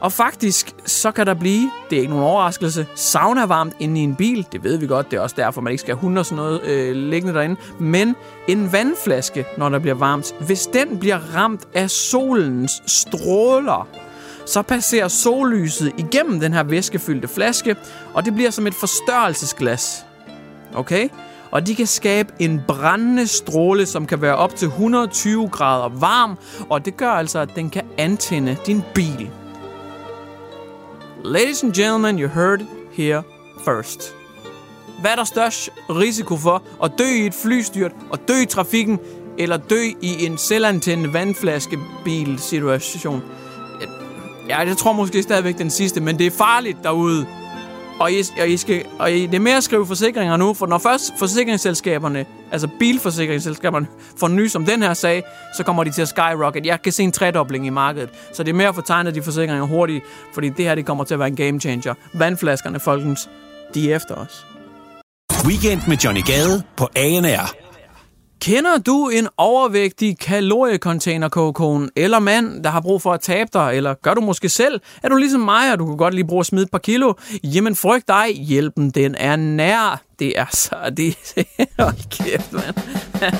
Og 0.00 0.12
faktisk, 0.12 0.74
så 0.86 1.10
kan 1.10 1.26
der 1.26 1.34
blive, 1.34 1.70
det 1.90 1.96
er 1.96 2.00
ikke 2.00 2.12
nogen 2.12 2.24
overraskelse, 2.24 2.86
sauna 2.94 3.46
varmt 3.46 3.72
inde 3.78 4.00
i 4.00 4.04
en 4.04 4.14
bil. 4.14 4.46
Det 4.52 4.64
ved 4.64 4.76
vi 4.76 4.86
godt, 4.86 5.10
det 5.10 5.16
er 5.16 5.20
også 5.20 5.36
derfor, 5.38 5.60
man 5.60 5.70
ikke 5.70 5.80
skal 5.80 5.94
have 5.94 6.00
hunde 6.00 6.18
og 6.18 6.26
sådan 6.26 6.36
noget 6.36 6.62
øh, 6.62 6.96
liggende 6.96 7.34
derinde. 7.34 7.56
Men 7.78 8.16
en 8.48 8.72
vandflaske, 8.72 9.44
når 9.58 9.68
der 9.68 9.78
bliver 9.78 9.94
varmt, 9.94 10.34
hvis 10.40 10.66
den 10.66 10.98
bliver 10.98 11.18
ramt 11.34 11.68
af 11.74 11.90
solens 11.90 12.82
stråler, 12.86 13.88
så 14.46 14.62
passerer 14.62 15.08
sollyset 15.08 15.92
igennem 15.98 16.40
den 16.40 16.52
her 16.52 16.62
væskefyldte 16.62 17.28
flaske, 17.28 17.76
og 18.14 18.24
det 18.24 18.34
bliver 18.34 18.50
som 18.50 18.66
et 18.66 18.74
forstørrelsesglas. 18.74 20.06
Okay? 20.74 21.08
Og 21.50 21.66
de 21.66 21.74
kan 21.74 21.86
skabe 21.86 22.32
en 22.38 22.60
brændende 22.68 23.26
stråle, 23.26 23.86
som 23.86 24.06
kan 24.06 24.22
være 24.22 24.36
op 24.36 24.56
til 24.56 24.66
120 24.68 25.48
grader 25.48 25.88
varm, 25.88 26.38
og 26.70 26.84
det 26.84 26.96
gør 26.96 27.10
altså, 27.10 27.38
at 27.38 27.48
den 27.56 27.70
kan 27.70 27.82
antænde 27.98 28.56
din 28.66 28.82
bil. 28.94 29.30
Ladies 31.28 31.64
and 31.64 31.74
gentlemen, 31.74 32.20
you 32.20 32.28
heard 32.28 32.60
it 32.60 32.68
here 32.92 33.22
first. 33.64 34.14
Hvad 35.00 35.10
er 35.10 35.16
der 35.16 35.24
størst 35.24 35.70
risiko 35.90 36.36
for 36.36 36.62
at 36.84 36.92
dø 36.98 37.04
i 37.04 37.26
et 37.26 37.34
flystyrt, 37.34 37.92
og 38.10 38.28
dø 38.28 38.42
i 38.42 38.46
trafikken, 38.46 38.98
eller 39.38 39.56
dø 39.56 39.82
i 40.00 40.26
en 40.26 40.38
selvantændende 40.38 41.12
vandflaskebil-situation? 41.12 43.22
Ja, 44.48 44.58
jeg 44.58 44.76
tror 44.76 44.92
måske 44.92 45.22
stadigvæk 45.22 45.58
den 45.58 45.70
sidste, 45.70 46.00
men 46.00 46.18
det 46.18 46.26
er 46.26 46.30
farligt 46.30 46.78
derude. 46.82 47.26
Og, 48.00 48.12
I, 48.12 48.22
og, 48.40 48.48
I 48.48 48.56
skal, 48.56 48.84
og 48.98 49.12
I, 49.12 49.26
det 49.26 49.34
er 49.34 49.40
mere 49.40 49.56
at 49.56 49.64
skrive 49.64 49.86
forsikringer 49.86 50.36
nu, 50.36 50.54
for 50.54 50.66
når 50.66 50.78
først 50.78 51.12
forsikringsselskaberne, 51.18 52.26
altså 52.52 52.68
bilforsikringsselskaberne, 52.78 53.86
får 54.16 54.28
nys 54.28 54.54
om 54.54 54.64
den 54.64 54.82
her 54.82 54.94
sag, 54.94 55.22
så 55.56 55.62
kommer 55.62 55.84
de 55.84 55.90
til 55.90 56.02
at 56.02 56.08
skyrocket. 56.08 56.66
Jeg 56.66 56.82
kan 56.82 56.92
se 56.92 57.02
en 57.02 57.12
tredobling 57.12 57.66
i 57.66 57.70
markedet. 57.70 58.10
Så 58.32 58.42
det 58.42 58.50
er 58.50 58.54
mere 58.54 58.68
at 58.68 58.74
få 58.74 58.80
tegnet 58.80 59.14
de 59.14 59.22
forsikringer 59.22 59.64
hurtigt, 59.64 60.04
fordi 60.34 60.48
det 60.48 60.64
her 60.64 60.74
det 60.74 60.86
kommer 60.86 61.04
til 61.04 61.14
at 61.14 61.20
være 61.20 61.28
en 61.28 61.36
game 61.36 61.60
changer. 61.60 61.94
Vandflaskerne, 62.12 62.80
folkens, 62.80 63.28
de 63.74 63.92
er 63.92 63.96
efter 63.96 64.14
os. 64.14 64.46
Weekend 65.46 65.80
med 65.88 65.96
Johnny 65.96 66.22
Gade 66.22 66.62
på 66.76 66.88
ANR. 66.96 67.65
Kender 68.40 68.78
du 68.78 69.08
en 69.08 69.28
overvægtig 69.36 70.18
kaloriecontainerkogekone 70.18 71.88
eller 71.96 72.18
mand, 72.18 72.64
der 72.64 72.70
har 72.70 72.80
brug 72.80 73.02
for 73.02 73.12
at 73.12 73.20
tabe 73.20 73.50
dig, 73.52 73.70
eller 73.74 73.94
gør 73.94 74.14
du 74.14 74.20
måske 74.20 74.48
selv? 74.48 74.80
Er 75.02 75.08
du 75.08 75.16
ligesom 75.16 75.40
mig, 75.40 75.72
og 75.72 75.78
du 75.78 75.86
kan 75.86 75.96
godt 75.96 76.14
lige 76.14 76.26
bruge 76.26 76.40
at 76.40 76.46
smide 76.46 76.62
et 76.64 76.70
par 76.70 76.78
kilo? 76.78 77.12
Jamen 77.44 77.76
frygt 77.76 78.08
dig, 78.08 78.26
hjælpen 78.34 78.90
den 78.90 79.14
er 79.14 79.36
nær. 79.36 80.02
Det 80.18 80.38
er 80.38 80.46
så... 80.50 80.76
Det, 80.96 81.16
hold 81.78 82.10
kæft, 82.10 82.52
mand. 82.52 82.76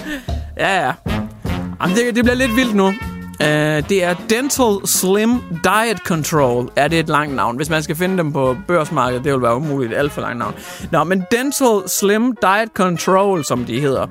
ja, 0.59 0.87
ja. 0.87 0.93
Jamen, 1.83 1.97
det, 1.97 2.15
det 2.15 2.25
bliver 2.25 2.35
lidt 2.35 2.57
vildt 2.57 2.75
nu. 2.75 2.93
Uh, 3.41 3.47
det 3.89 4.05
er 4.05 4.15
Dental 4.31 4.77
Slim 4.85 5.41
Diet 5.65 5.99
Control. 5.99 6.71
Er 6.77 6.89
det 6.89 6.99
et 6.99 7.09
langt 7.09 7.35
navn? 7.35 7.57
Hvis 7.57 7.71
man 7.71 7.83
skal 7.83 7.97
finde 7.97 8.19
dem 8.19 8.33
på 8.33 8.57
børsmarkedet, 8.67 9.25
det 9.25 9.33
vil 9.33 9.43
være 9.43 9.57
umuligt. 9.57 9.95
Alt 9.95 10.13
for 10.13 10.21
langt 10.21 10.39
navn. 10.39 10.55
Nå, 10.93 11.05
men 11.05 11.25
Dental 11.31 11.89
Slim 11.89 12.37
Diet 12.43 12.69
Control, 12.75 13.45
som 13.45 13.65
de 13.65 13.81
hedder. 13.81 14.07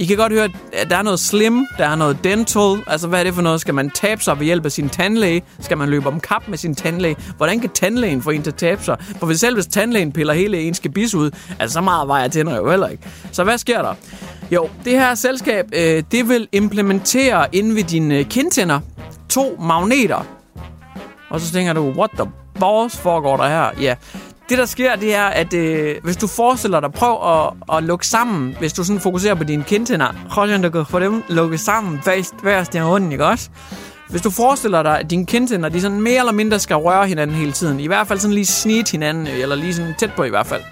I 0.00 0.06
kan 0.06 0.16
godt 0.16 0.32
høre, 0.32 0.48
at 0.72 0.90
der 0.90 0.96
er 0.96 1.02
noget 1.02 1.20
slim, 1.20 1.66
der 1.78 1.86
er 1.86 1.96
noget 1.96 2.24
dental. 2.24 2.82
Altså, 2.86 3.08
hvad 3.08 3.20
er 3.20 3.24
det 3.24 3.34
for 3.34 3.42
noget? 3.42 3.60
Skal 3.60 3.74
man 3.74 3.90
tabe 3.90 4.22
sig 4.22 4.38
ved 4.38 4.46
hjælp 4.46 4.64
af 4.64 4.72
sin 4.72 4.88
tandlæge? 4.88 5.42
Skal 5.60 5.78
man 5.78 5.88
løbe 5.88 6.06
om 6.06 6.20
kap 6.20 6.48
med 6.48 6.58
sin 6.58 6.74
tandlæge? 6.74 7.16
Hvordan 7.36 7.60
kan 7.60 7.70
tandlægen 7.70 8.22
få 8.22 8.30
en 8.30 8.42
til 8.42 8.50
at 8.50 8.56
tabe 8.56 8.84
sig? 8.84 8.96
For 9.18 9.26
hvis 9.26 9.40
selv 9.40 9.54
hvis 9.54 9.66
tandlægen 9.66 10.12
piller 10.12 10.34
hele 10.34 10.60
ens 10.60 10.80
gebis 10.80 11.14
ud, 11.14 11.30
altså 11.58 11.74
så 11.74 11.80
meget 11.80 12.08
vejer 12.08 12.28
tænder 12.28 12.56
jo 12.56 12.70
heller 12.70 12.88
ikke. 12.88 13.02
Så 13.32 13.44
hvad 13.44 13.58
sker 13.58 13.82
der? 13.82 13.94
Jo, 14.50 14.68
det 14.84 14.92
her 14.92 15.14
selskab, 15.14 15.64
øh, 15.72 16.02
det 16.12 16.28
vil 16.28 16.48
implementere 16.52 17.46
inde 17.52 17.74
ved 17.74 17.84
dine 17.84 18.18
øh, 18.18 18.24
kindtænder 18.24 18.80
to 19.28 19.56
magneter. 19.60 20.26
Og 21.30 21.40
så 21.40 21.52
tænker 21.52 21.72
du, 21.72 21.90
what 21.90 22.10
the 22.10 22.30
balls 22.60 22.96
foregår 22.96 23.36
der 23.36 23.48
her? 23.48 23.70
Ja, 23.80 23.94
det 24.48 24.58
der 24.58 24.66
sker, 24.66 24.96
det 24.96 25.14
er, 25.14 25.24
at 25.24 25.54
øh, 25.54 25.96
hvis 26.02 26.16
du 26.16 26.26
forestiller 26.26 26.80
dig, 26.80 26.92
prøv 26.92 27.18
at, 27.34 27.76
at 27.76 27.84
lukke 27.84 28.06
sammen, 28.06 28.56
hvis 28.58 28.72
du 28.72 28.84
sådan 28.84 29.00
fokuserer 29.00 29.34
på 29.34 29.44
dine 29.44 29.64
kindtænder, 29.64 30.06
prøv 30.30 30.50
at 30.50 30.62
du 30.62 30.70
kan 30.70 30.86
få 30.90 30.98
dem 30.98 31.22
lukket 31.28 31.60
sammen 31.60 32.00
hver 32.42 32.76
i 32.76 32.80
runden, 32.82 33.12
ikke 33.12 33.26
også? 33.26 33.48
Hvis 34.08 34.22
du 34.22 34.30
forestiller 34.30 34.82
dig, 34.82 34.98
at 34.98 35.10
dine 35.10 35.26
kindtænder, 35.26 35.68
de 35.68 35.80
sådan 35.80 36.00
mere 36.00 36.18
eller 36.18 36.32
mindre 36.32 36.58
skal 36.58 36.76
røre 36.76 37.06
hinanden 37.06 37.36
hele 37.36 37.52
tiden, 37.52 37.80
i 37.80 37.86
hvert 37.86 38.08
fald 38.08 38.18
sådan 38.18 38.34
lige 38.34 38.46
snit 38.46 38.90
hinanden, 38.90 39.26
øh, 39.26 39.38
eller 39.38 39.56
lige 39.56 39.74
sådan 39.74 39.94
tæt 39.98 40.12
på 40.16 40.24
i 40.24 40.30
hvert 40.30 40.46
fald. 40.46 40.62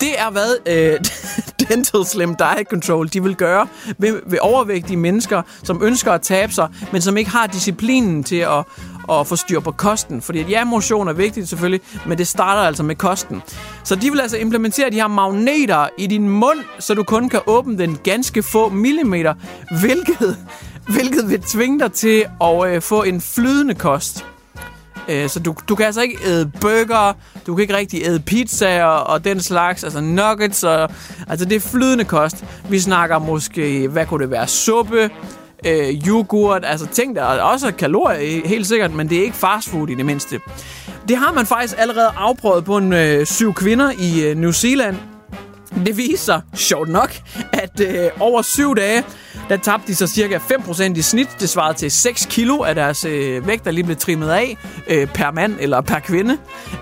Det 0.00 0.20
er 0.20 0.30
hvad 0.30 0.56
øh, 0.66 0.98
Dental 1.68 2.04
Slim 2.06 2.36
Diet 2.36 2.66
Control 2.70 3.08
de 3.08 3.22
vil 3.22 3.36
gøre 3.36 3.66
ved, 3.98 4.20
ved 4.26 4.38
overvægtige 4.40 4.96
mennesker, 4.96 5.42
som 5.62 5.82
ønsker 5.82 6.12
at 6.12 6.22
tabe 6.22 6.52
sig, 6.52 6.68
men 6.92 7.02
som 7.02 7.16
ikke 7.16 7.30
har 7.30 7.46
disciplinen 7.46 8.24
til 8.24 8.36
at, 8.36 8.64
og 9.08 9.26
få 9.26 9.36
styr 9.36 9.60
på 9.60 9.72
kosten. 9.72 10.22
Fordi 10.22 10.42
ja, 10.42 10.64
motion 10.64 11.08
er 11.08 11.12
vigtigt 11.12 11.48
selvfølgelig, 11.48 11.80
men 12.06 12.18
det 12.18 12.28
starter 12.28 12.62
altså 12.62 12.82
med 12.82 12.96
kosten. 12.96 13.42
Så 13.84 13.94
de 13.94 14.10
vil 14.10 14.20
altså 14.20 14.36
implementere 14.36 14.90
de 14.90 14.94
her 14.94 15.08
magneter 15.08 15.88
i 15.98 16.06
din 16.06 16.28
mund, 16.28 16.58
så 16.78 16.94
du 16.94 17.02
kun 17.02 17.28
kan 17.28 17.40
åbne 17.46 17.78
den 17.78 17.98
ganske 18.04 18.42
få 18.42 18.68
millimeter, 18.68 19.34
hvilket, 19.80 20.36
hvilket 20.94 21.30
vil 21.30 21.42
tvinge 21.42 21.78
dig 21.78 21.92
til 21.92 22.24
at 22.40 22.66
øh, 22.66 22.82
få 22.82 23.02
en 23.02 23.20
flydende 23.20 23.74
kost. 23.74 24.24
Øh, 25.08 25.28
så 25.28 25.40
du, 25.40 25.54
du 25.68 25.74
kan 25.74 25.86
altså 25.86 26.00
ikke 26.00 26.18
æde 26.24 26.50
burger, 26.60 27.12
du 27.46 27.54
kan 27.54 27.62
ikke 27.62 27.76
rigtig 27.76 28.02
æde 28.04 28.20
pizza 28.20 28.84
og, 28.84 29.06
og 29.06 29.24
den 29.24 29.40
slags, 29.40 29.84
altså 29.84 30.00
nuggets, 30.00 30.64
og, 30.64 30.90
altså 31.28 31.46
det 31.46 31.56
er 31.56 31.60
flydende 31.60 32.04
kost. 32.04 32.44
Vi 32.68 32.78
snakker 32.80 33.18
måske, 33.18 33.88
hvad 33.88 34.06
kunne 34.06 34.22
det 34.22 34.30
være, 34.30 34.48
suppe, 34.48 35.10
øh, 35.66 36.08
yoghurt, 36.08 36.64
altså 36.64 36.86
ting, 36.86 37.16
der 37.16 37.22
er 37.22 37.42
også 37.42 37.72
kalorier 37.72 38.48
helt 38.48 38.66
sikkert, 38.66 38.94
men 38.94 39.08
det 39.08 39.18
er 39.18 39.22
ikke 39.22 39.36
fastfood 39.36 39.88
i 39.88 39.94
det 39.94 40.06
mindste. 40.06 40.40
Det 41.08 41.16
har 41.16 41.32
man 41.32 41.46
faktisk 41.46 41.74
allerede 41.78 42.12
afprøvet 42.16 42.64
på 42.64 42.76
en 42.76 42.92
øh, 42.92 43.26
syv 43.26 43.54
kvinder 43.54 43.92
i 43.98 44.24
øh, 44.24 44.36
New 44.36 44.52
Zealand. 44.52 44.96
Det 45.86 45.96
viser, 45.96 46.40
sjovt 46.54 46.88
nok, 46.88 47.14
at 47.52 47.80
øh, 47.80 48.10
over 48.20 48.42
syv 48.42 48.76
dage, 48.76 49.04
der 49.48 49.56
tabte 49.56 49.86
de 49.86 49.94
så 49.94 50.06
cirka 50.06 50.38
5% 50.38 50.82
i 50.98 51.02
snit. 51.02 51.28
Det 51.40 51.48
svarede 51.48 51.78
til 51.78 51.90
6 51.90 52.26
kilo 52.30 52.62
af 52.62 52.74
deres 52.74 53.04
øh, 53.04 53.46
vægt, 53.46 53.64
der 53.64 53.70
lige 53.70 53.84
blev 53.84 53.96
trimmet 53.96 54.30
af 54.30 54.56
øh, 54.88 55.06
per 55.06 55.30
mand 55.30 55.56
eller 55.60 55.80
per 55.80 55.98
kvinde. 55.98 56.38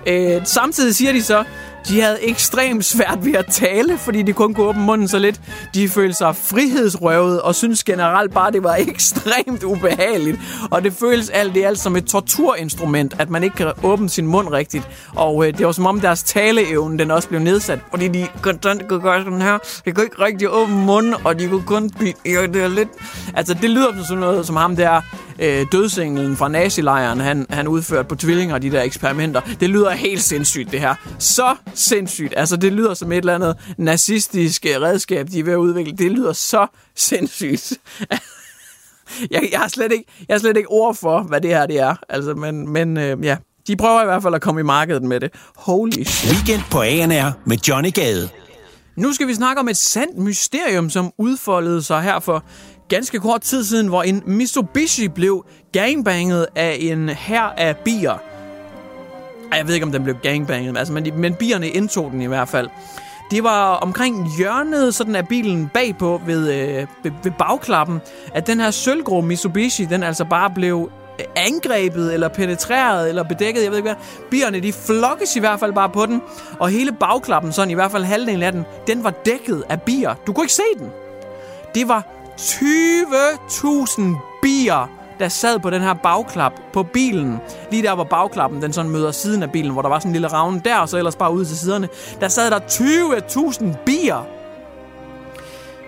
Øh, 0.07 0.41
samtidig 0.45 0.95
siger 0.95 1.11
de 1.11 1.23
så, 1.23 1.43
de 1.87 2.01
havde 2.01 2.23
ekstremt 2.23 2.85
svært 2.85 3.25
ved 3.25 3.33
at 3.33 3.45
tale, 3.51 3.97
fordi 3.97 4.21
de 4.21 4.33
kun 4.33 4.53
kunne 4.53 4.67
åbne 4.67 4.83
munden 4.83 5.07
så 5.07 5.19
lidt. 5.19 5.41
De 5.73 5.89
følte 5.89 6.17
sig 6.17 6.35
frihedsrøvet 6.35 7.41
og 7.41 7.55
synes 7.55 7.83
generelt 7.83 8.33
bare, 8.33 8.51
det 8.51 8.63
var 8.63 8.75
ekstremt 8.87 9.63
ubehageligt. 9.63 10.39
Og 10.71 10.83
det 10.83 10.93
føles 10.93 11.29
alt 11.29 11.57
i 11.57 11.61
alt 11.61 11.79
som 11.79 11.95
et 11.95 12.05
torturinstrument, 12.05 13.15
at 13.19 13.29
man 13.29 13.43
ikke 13.43 13.55
kan 13.55 13.71
åbne 13.83 14.09
sin 14.09 14.27
mund 14.27 14.47
rigtigt. 14.49 14.87
Og 15.15 15.47
øh, 15.47 15.57
det 15.57 15.65
var 15.65 15.71
som 15.71 15.85
om 15.85 15.99
deres 15.99 16.23
taleevne, 16.23 16.99
den 16.99 17.11
også 17.11 17.29
blev 17.29 17.41
nedsat. 17.41 17.79
Fordi 17.89 18.07
de 18.07 18.27
konstant 18.41 18.87
kunne 18.87 19.01
gøre 19.01 19.23
sådan 19.23 19.41
her. 19.41 19.57
De 19.85 19.91
kunne 19.91 20.03
ikke 20.03 20.21
rigtig 20.21 20.49
åbne 20.49 20.75
munden, 20.75 21.15
og 21.23 21.39
de 21.39 21.47
kunne 21.47 21.63
kun... 21.63 21.91
Ja, 22.25 22.47
det 22.47 22.63
er 22.63 22.67
lidt... 22.67 22.89
Altså, 23.33 23.53
det 23.53 23.69
lyder 23.69 23.93
som 23.93 24.03
sådan 24.03 24.19
noget, 24.19 24.45
som 24.45 24.55
ham 24.55 24.75
der 24.75 25.01
øh, 25.39 25.65
dødsenglen 25.71 26.37
fra 26.37 26.47
nazilejren, 26.47 27.19
han, 27.19 27.45
han 27.49 27.67
udførte 27.67 28.09
på 28.09 28.15
tvillinger, 28.15 28.57
de 28.57 28.71
der 28.71 28.81
eksperimenter. 28.81 29.41
Det 29.59 29.69
lyder 29.69 29.91
helt 29.91 30.23
sindssygt, 30.23 30.71
det 30.71 30.79
her. 30.79 30.95
Så 31.19 31.55
sindssygt. 31.73 32.33
Altså, 32.37 32.57
det 32.57 32.73
lyder 32.73 32.93
som 32.93 33.11
et 33.11 33.17
eller 33.17 33.35
andet 33.35 33.57
nazistisk 33.77 34.65
øh, 34.65 34.81
redskab, 34.81 35.27
de 35.27 35.39
er 35.39 35.43
ved 35.43 35.53
at 35.53 35.57
udvikle. 35.57 35.97
Det 35.97 36.11
lyder 36.11 36.33
så 36.33 36.67
sindssygt. 36.95 37.73
jeg, 39.31 39.49
jeg, 39.51 39.59
har 39.59 39.67
slet 39.67 39.91
ikke, 39.91 40.05
jeg 40.27 40.33
har 40.33 40.39
slet 40.39 40.57
ikke 40.57 40.69
ord 40.69 40.95
for, 40.95 41.21
hvad 41.21 41.41
det 41.41 41.49
her 41.49 41.65
det 41.65 41.79
er. 41.79 41.95
Altså, 42.09 42.33
men, 42.33 42.69
men 42.69 42.97
øh, 42.97 43.25
ja, 43.25 43.37
de 43.67 43.75
prøver 43.75 44.01
i 44.01 44.05
hvert 44.05 44.23
fald 44.23 44.35
at 44.35 44.41
komme 44.41 44.61
i 44.61 44.63
markedet 44.63 45.03
med 45.03 45.19
det. 45.19 45.33
Holy 45.55 46.03
shit. 46.03 46.33
Weekend 46.33 46.61
på 46.71 46.81
ANR 46.81 47.31
med 47.45 47.57
Johnny 47.57 47.93
Gade. 47.93 48.29
Nu 48.95 49.13
skal 49.13 49.27
vi 49.27 49.33
snakke 49.33 49.59
om 49.59 49.69
et 49.69 49.77
sandt 49.77 50.17
mysterium, 50.17 50.89
som 50.89 51.11
udfoldede 51.17 51.83
sig 51.83 52.01
her 52.01 52.19
for 52.19 52.43
ganske 52.89 53.19
kort 53.19 53.41
tid 53.41 53.63
siden, 53.63 53.87
hvor 53.87 54.03
en 54.03 54.23
Mitsubishi 54.25 55.07
blev 55.07 55.45
gangbanget 55.71 56.47
af 56.55 56.77
en 56.79 57.09
her 57.09 57.41
af 57.41 57.77
bier. 57.77 58.17
Jeg 59.57 59.67
ved 59.67 59.73
ikke, 59.73 59.85
om 59.85 59.91
den 59.91 60.03
blev 60.03 60.15
gangbanget, 60.23 60.77
altså, 60.77 60.93
men, 60.93 61.07
men 61.15 61.33
bierne 61.33 61.69
indtog 61.69 62.11
den 62.11 62.21
i 62.21 62.25
hvert 62.25 62.49
fald. 62.49 62.69
Det 63.31 63.43
var 63.43 63.73
omkring 63.73 64.27
hjørnet 64.37 64.95
sådan 64.95 65.15
af 65.15 65.27
bilen 65.27 65.69
bagpå 65.73 66.21
ved, 66.25 66.53
øh, 66.53 66.87
ved, 67.03 67.11
ved 67.23 67.31
bagklappen, 67.39 68.01
at 68.33 68.47
den 68.47 68.59
her 68.59 68.71
sølvgrå 68.71 69.21
Mitsubishi, 69.21 69.85
den 69.85 70.03
altså 70.03 70.25
bare 70.25 70.49
blev 70.55 70.91
øh, 71.19 71.25
angrebet, 71.35 72.13
eller 72.13 72.27
penetreret, 72.27 73.09
eller 73.09 73.23
bedækket, 73.23 73.63
jeg 73.63 73.71
ved 73.71 73.77
ikke 73.77 73.89
hvad. 73.89 74.27
Bierne, 74.31 74.59
de 74.59 74.73
flokkes 74.73 75.35
i 75.35 75.39
hvert 75.39 75.59
fald 75.59 75.73
bare 75.73 75.89
på 75.89 76.05
den, 76.05 76.21
og 76.59 76.69
hele 76.69 76.91
bagklappen, 76.91 77.51
sådan 77.51 77.71
i 77.71 77.73
hvert 77.73 77.91
fald 77.91 78.03
halvdelen 78.03 78.43
af 78.43 78.51
den, 78.51 78.65
den 78.87 79.03
var 79.03 79.11
dækket 79.25 79.63
af 79.69 79.81
bier. 79.81 80.15
Du 80.27 80.33
kunne 80.33 80.43
ikke 80.43 80.53
se 80.53 80.79
den. 80.79 80.89
Det 81.75 81.87
var 81.87 82.16
20.000 82.37 84.01
bier, 84.41 84.89
der 85.19 85.27
sad 85.27 85.59
på 85.59 85.69
den 85.69 85.81
her 85.81 85.93
bagklap 85.93 86.53
på 86.73 86.83
bilen. 86.83 87.37
Lige 87.71 87.83
der, 87.83 87.95
hvor 87.95 88.03
bagklappen 88.03 88.61
den 88.61 88.73
sådan 88.73 88.91
møder 88.91 89.11
siden 89.11 89.43
af 89.43 89.51
bilen, 89.51 89.71
hvor 89.71 89.81
der 89.81 89.89
var 89.89 89.99
sådan 89.99 90.09
en 90.09 90.13
lille 90.13 90.27
ravne 90.27 90.61
der, 90.65 90.77
og 90.77 90.89
så 90.89 90.97
ellers 90.97 91.15
bare 91.15 91.33
ud 91.33 91.45
til 91.45 91.57
siderne. 91.57 91.89
Der 92.21 92.27
sad 92.27 92.51
der 92.51 92.59
20.000 92.59 93.83
bier. 93.85 94.27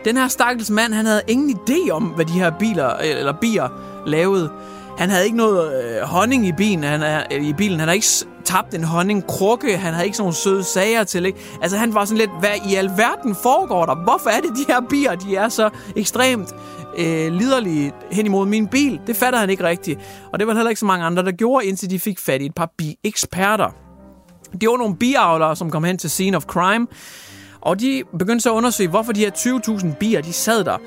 Den 0.05 0.17
her 0.17 0.27
stakkels 0.27 0.69
mand, 0.69 0.93
han 0.93 1.05
havde 1.05 1.21
ingen 1.27 1.59
idé 1.59 1.91
om, 1.91 2.03
hvad 2.03 2.25
de 2.25 2.33
her 2.33 2.51
biler, 2.59 2.93
eller 2.93 3.33
bier 3.41 3.69
lavede. 4.07 4.51
Han 4.97 5.09
havde 5.09 5.25
ikke 5.25 5.37
noget 5.37 5.83
øh, 5.83 6.01
honning 6.01 6.47
i 6.47 6.51
bilen. 6.51 6.83
Han, 6.83 7.01
er, 7.01 7.23
øh, 7.31 7.43
i 7.43 7.53
bilen. 7.53 7.79
han 7.79 7.87
havde 7.87 7.95
ikke 7.95 8.07
tabt 8.49 8.73
en 8.75 8.83
honningkrukke. 8.83 9.77
Han 9.77 9.93
havde 9.93 10.05
ikke 10.05 10.17
sådan 10.17 10.23
nogle 10.23 10.35
søde 10.35 10.63
sager 10.63 11.03
til. 11.03 11.25
Ikke? 11.25 11.39
Altså 11.61 11.77
han 11.77 11.93
var 11.93 12.05
sådan 12.05 12.17
lidt, 12.17 12.31
hvad 12.39 12.55
i 12.69 12.75
alverden 12.75 13.35
foregår 13.35 13.85
der? 13.85 13.95
Hvorfor 13.95 14.29
er 14.29 14.41
det, 14.41 14.49
de 14.49 14.65
her 14.67 14.81
bier, 14.89 15.15
de 15.15 15.35
er 15.35 15.49
så 15.49 15.69
ekstremt 15.95 16.49
øh, 16.97 17.33
liderlige 17.33 17.91
hen 18.11 18.25
imod 18.25 18.45
min 18.45 18.67
bil? 18.67 18.99
Det 19.07 19.15
fatter 19.15 19.39
han 19.39 19.49
ikke 19.49 19.63
rigtigt. 19.63 19.99
Og 20.33 20.39
det 20.39 20.47
var 20.47 20.53
heller 20.53 20.69
ikke 20.69 20.79
så 20.79 20.85
mange 20.85 21.05
andre, 21.05 21.23
der 21.23 21.31
gjorde, 21.31 21.65
indtil 21.65 21.89
de 21.89 21.99
fik 21.99 22.19
fat 22.19 22.41
i 22.41 22.45
et 22.45 22.55
par 22.55 22.71
bi-eksperter. 22.77 23.69
Det 24.61 24.69
var 24.69 24.77
nogle 24.77 24.95
biavlere, 24.95 25.55
som 25.55 25.71
kom 25.71 25.83
hen 25.83 25.97
til 25.97 26.09
scene 26.09 26.37
of 26.37 26.43
crime. 26.43 26.87
Og 27.61 27.79
de 27.79 28.03
begyndte 28.19 28.43
så 28.43 28.49
at 28.49 28.53
undersøge, 28.53 28.89
hvorfor 28.89 29.13
de 29.13 29.19
her 29.19 29.31
20.000 29.31 29.95
bier, 29.99 30.21
de 30.21 30.33
sad 30.33 30.63
der. 30.63 30.77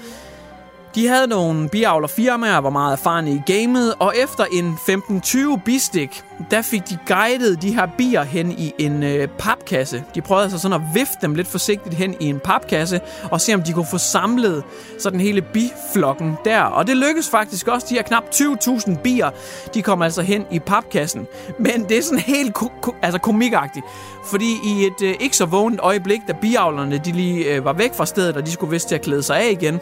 De 0.94 1.08
havde 1.08 1.26
nogle 1.26 1.68
biavlerfirmaer, 1.68 2.58
var 2.58 2.70
meget 2.70 2.92
erfarne 2.92 3.32
i 3.32 3.42
gamet, 3.46 3.94
og 3.98 4.14
efter 4.16 4.44
en 4.52 4.78
15-20 5.54 5.60
bistik, 5.64 6.22
der 6.50 6.62
fik 6.62 6.88
de 6.88 6.98
guidet 7.06 7.62
de 7.62 7.74
her 7.74 7.86
bier 7.98 8.22
hen 8.22 8.52
i 8.52 8.72
en 8.78 9.02
øh, 9.02 9.28
papkasse. 9.28 10.04
De 10.14 10.20
prøvede 10.20 10.42
altså 10.44 10.58
sådan 10.58 10.80
at 10.82 10.94
vifte 10.94 11.16
dem 11.22 11.34
lidt 11.34 11.48
forsigtigt 11.48 11.94
hen 11.94 12.16
i 12.20 12.26
en 12.26 12.40
papkasse, 12.44 13.00
og 13.30 13.40
se 13.40 13.54
om 13.54 13.62
de 13.62 13.72
kunne 13.72 13.86
få 13.86 13.98
samlet 13.98 14.62
sådan 14.98 15.20
hele 15.20 15.42
biflokken 15.42 16.34
der. 16.44 16.60
Og 16.62 16.86
det 16.86 16.96
lykkedes 16.96 17.28
faktisk 17.30 17.68
også. 17.68 17.86
De 17.90 17.94
her 17.94 18.02
knap 18.02 18.24
20.000 18.34 18.94
bier, 19.02 19.30
de 19.74 19.82
kom 19.82 20.02
altså 20.02 20.22
hen 20.22 20.44
i 20.50 20.58
papkassen. 20.58 21.26
Men 21.58 21.84
det 21.88 21.98
er 21.98 22.02
sådan 22.02 22.18
helt 22.18 22.54
ko- 22.54 22.72
ko- 22.80 22.94
altså 23.02 23.18
komikagtigt. 23.20 23.84
Fordi 24.24 24.54
i 24.64 24.86
et 24.86 25.02
øh, 25.08 25.14
ikke 25.20 25.36
så 25.36 25.44
vågent 25.46 25.80
øjeblik, 25.82 26.20
da 26.28 26.32
biavlerne 26.32 26.98
de 26.98 27.12
lige 27.12 27.44
øh, 27.54 27.64
var 27.64 27.72
væk 27.72 27.94
fra 27.94 28.06
stedet, 28.06 28.36
og 28.36 28.46
de 28.46 28.50
skulle 28.52 28.70
vist 28.70 28.88
til 28.88 28.94
at 28.94 29.02
klæde 29.02 29.22
sig 29.22 29.36
af 29.38 29.50
igen, 29.50 29.80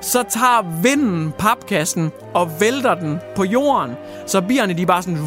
så 0.00 0.22
tager 0.22 0.80
vinden 0.82 1.32
papkassen 1.38 2.12
og 2.34 2.50
vælter 2.60 2.94
den 2.94 3.18
på 3.36 3.44
jorden. 3.44 3.94
Så 4.26 4.40
bierne 4.40 4.74
de 4.74 4.86
bare 4.86 5.02
sådan 5.02 5.18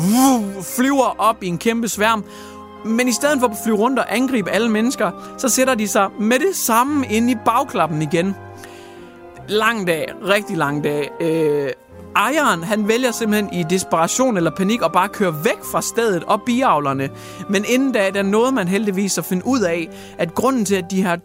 flyver 0.77 1.15
op 1.17 1.43
i 1.43 1.47
en 1.47 1.57
kæmpe 1.57 1.87
sværm. 1.87 2.23
Men 2.85 3.07
i 3.07 3.11
stedet 3.11 3.39
for 3.39 3.47
at 3.47 3.57
flyve 3.63 3.77
rundt 3.77 3.99
og 3.99 4.15
angribe 4.15 4.49
alle 4.51 4.69
mennesker, 4.69 5.35
så 5.37 5.49
sætter 5.49 5.75
de 5.75 5.87
sig 5.87 6.09
med 6.19 6.39
det 6.39 6.55
samme 6.55 7.07
ind 7.07 7.29
i 7.29 7.35
bagklappen 7.45 8.01
igen. 8.01 8.35
Lang 9.47 9.87
dag, 9.87 10.05
rigtig 10.27 10.57
lang 10.57 10.83
dag. 10.83 11.11
Øh, 11.21 11.69
ejeren, 12.17 12.63
han 12.63 12.87
vælger 12.87 13.11
simpelthen 13.11 13.53
i 13.53 13.63
desperation 13.69 14.37
eller 14.37 14.51
panik 14.51 14.81
at 14.81 14.91
bare 14.91 15.09
køre 15.09 15.43
væk 15.43 15.63
fra 15.71 15.81
stedet 15.81 16.23
og 16.23 16.41
biavlerne. 16.41 17.09
Men 17.49 17.65
inden 17.67 17.91
da, 17.91 18.09
der 18.09 18.23
nåede 18.23 18.51
man 18.51 18.67
heldigvis 18.67 19.17
at 19.17 19.25
finde 19.25 19.47
ud 19.47 19.61
af, 19.61 19.89
at 20.17 20.35
grunden 20.35 20.65
til, 20.65 20.75
at 20.75 20.91
de 20.91 21.03
her 21.03 21.17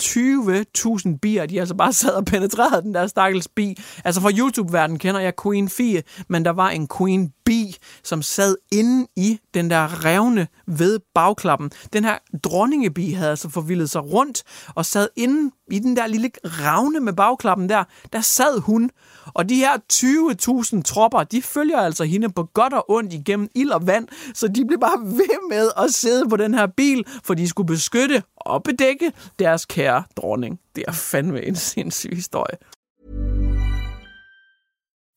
20.000 1.13 1.19
bier, 1.23 1.47
de 1.47 1.61
altså 1.61 1.75
bare 1.75 1.93
sad 1.93 2.11
og 2.11 2.25
penetrerede 2.25 2.83
den 2.83 2.95
der 2.95 3.07
stakkels 3.07 3.49
bi. 3.49 3.77
Altså 4.05 4.21
fra 4.21 4.31
YouTube-verdenen 4.39 4.99
kender 4.99 5.21
jeg 5.21 5.33
Queen 5.43 5.69
Fie, 5.69 6.03
men 6.29 6.45
der 6.45 6.51
var 6.51 6.71
en 6.71 6.89
Queen 6.99 7.33
bi, 7.45 7.77
som 8.05 8.23
sad 8.23 8.57
inde 8.73 9.07
i 9.17 9.39
den 9.55 9.71
der 9.71 10.05
revne 10.05 10.47
ved 10.67 10.99
bagklappen. 11.15 11.71
Den 11.93 12.05
her 12.05 12.19
dronningebi 12.45 13.13
havde 13.13 13.31
altså 13.31 13.49
forvildet 13.49 13.91
sig 13.91 14.05
rundt 14.05 14.43
og 14.75 14.87
sad 14.87 15.09
inde 15.17 15.51
i 15.71 15.79
den 15.79 15.97
der 15.97 16.07
lille 16.07 16.31
ravne 16.45 17.01
med 17.01 17.13
bagklappen 17.13 17.69
der. 17.69 17.85
Der 18.13 18.21
sad 18.21 18.61
hun, 18.61 18.91
og 19.35 19.49
de 19.49 19.55
her 19.55 19.77
20.000 19.93 20.82
tropper, 20.83 21.25
de 21.25 21.43
følger 21.43 21.79
altså 21.79 22.05
hende 22.05 22.33
på 22.33 22.45
godt 22.55 22.73
og 22.73 22.91
ondt 22.91 23.13
igennem 23.13 23.49
ild 23.55 23.71
og 23.71 23.87
vand, 23.87 24.09
så 24.35 24.49
de 24.49 24.65
blev 24.67 24.81
bare 24.81 24.99
ved 25.21 25.49
med 25.49 25.71
at 25.77 25.95
sidde 25.95 26.29
på 26.29 26.37
den 26.37 26.55
her 26.55 26.67
bil, 26.67 27.05
for 27.25 27.35
de 27.35 27.49
skulle 27.49 27.67
beskytte 27.67 28.23
og 28.37 28.63
bedække 28.63 29.13
deres 29.39 29.67
kære 29.67 30.05
dronning. 30.17 30.61
Det 30.77 30.85
er 30.89 30.93
fandme 30.93 31.43
en 31.47 31.57
sindssyg 31.71 32.11
historie. 32.15 32.57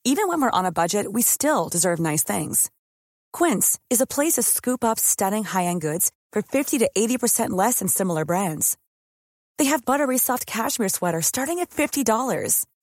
Even 0.08 0.28
when 0.30 0.39
we're 0.41 0.60
on 0.60 0.65
a 0.65 0.71
budget, 0.71 1.06
we 1.13 1.23
still 1.23 1.67
deserve 1.73 1.99
nice 1.99 2.23
things. 2.34 2.69
Quince 3.34 3.80
is 3.89 4.01
a 4.01 4.06
place 4.06 4.34
to 4.34 4.43
scoop 4.43 4.84
up 4.84 4.99
stunning 4.99 5.43
high-end 5.43 5.82
goods 5.82 6.12
for 6.32 6.43
50 6.43 6.78
to 6.80 6.88
80% 6.95 7.49
less 7.49 7.80
than 7.80 7.88
similar 7.88 8.23
brands. 8.23 8.78
They 9.58 9.65
have 9.65 9.86
buttery 9.86 10.17
soft 10.17 10.45
cashmere 10.45 10.89
sweaters 10.89 11.25
starting 11.25 11.60
at 11.60 11.69
$50, 11.71 12.65